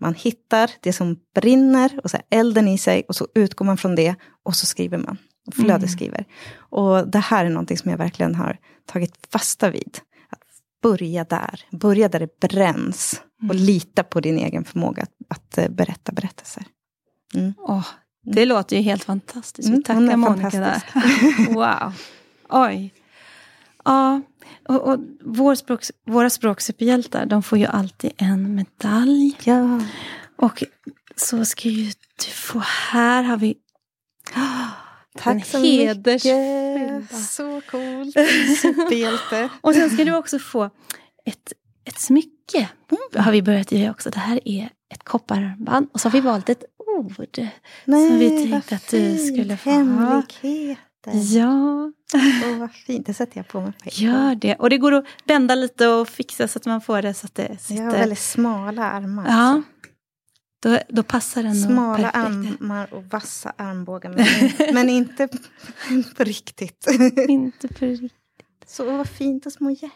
[0.00, 3.94] Man hittar det som brinner och så elden i sig och så utgår man från
[3.94, 5.18] det och så skriver man.
[5.46, 6.24] Och flödesskriver.
[6.58, 9.98] Och det här är någonting som jag verkligen har tagit fasta vid.
[10.30, 10.40] Att
[10.82, 11.60] börja där.
[11.70, 13.22] Börja där det bränns.
[13.48, 16.64] Och lita på din egen förmåga att, att eh, berätta berättelser.
[17.34, 17.54] Mm.
[17.58, 17.86] Åh,
[18.22, 19.68] det låter ju helt fantastiskt.
[19.68, 20.82] Vi Mm, tackar Monica där.
[21.54, 21.94] wow.
[22.48, 22.94] Oj.
[23.84, 24.22] Ja,
[24.68, 29.36] och, och vår språks, våra språksuperhjältar, de får ju alltid en medalj.
[29.44, 29.80] Ja.
[30.36, 30.62] Och
[31.16, 31.84] så ska ju
[32.16, 33.54] du få, här har vi
[35.18, 36.98] Tack så hedersfyllda.
[36.98, 37.16] mycket.
[37.16, 38.14] Så coolt.
[38.62, 39.48] Superhjälte.
[39.60, 40.70] Och sen ska du också få
[41.24, 41.52] ett,
[41.84, 42.68] ett smycke.
[43.16, 44.10] Har vi börjat ge också.
[44.10, 45.88] Det här är ett koppararmband.
[45.92, 46.64] Och så har vi valt ett
[46.98, 47.48] ord.
[47.84, 50.22] Nej, vi tänkte att du skulle få ha.
[51.14, 53.06] Ja, Åh, vad fint.
[53.06, 53.72] Det sätter jag på mig.
[53.72, 54.54] på gör det.
[54.54, 57.34] Och det går att bända lite och fixa så att man får det så att
[57.34, 57.82] det sitter.
[57.82, 59.26] Jag har väldigt smala armar.
[59.28, 59.62] Ja,
[60.62, 64.10] då, då passar den Smala armar och vassa armbågar.
[64.10, 65.28] Men, men inte
[66.16, 66.86] på riktigt.
[67.28, 68.12] Inte på riktigt.
[68.66, 69.92] Så åh, vad fint och små hjärtan.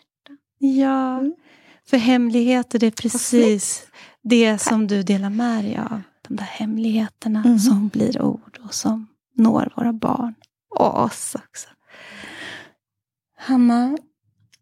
[0.59, 1.35] Ja, Mm.
[1.91, 3.87] för hemligheter det är precis
[4.23, 6.01] det som du delar med dig av.
[6.29, 7.59] De där hemligheterna Mhm.
[7.59, 9.07] som blir ord och som
[9.37, 10.35] når våra barn
[10.71, 11.69] oss också.
[13.39, 13.97] Hanna,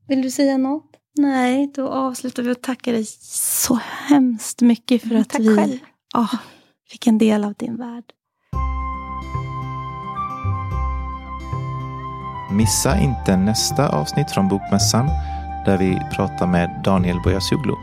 [0.08, 0.84] vill du säga något?
[1.18, 3.74] Nej, då avslutar vi och tackar dig så
[4.08, 5.78] hemskt mycket för Mm, att tack vi själv.
[6.14, 6.28] ja,
[6.90, 8.04] fick en del av din värld.
[12.50, 15.06] Missa inte nästa avsnitt från Bokmässan
[15.66, 17.74] där vi pratar med Daniel Bojasoglu.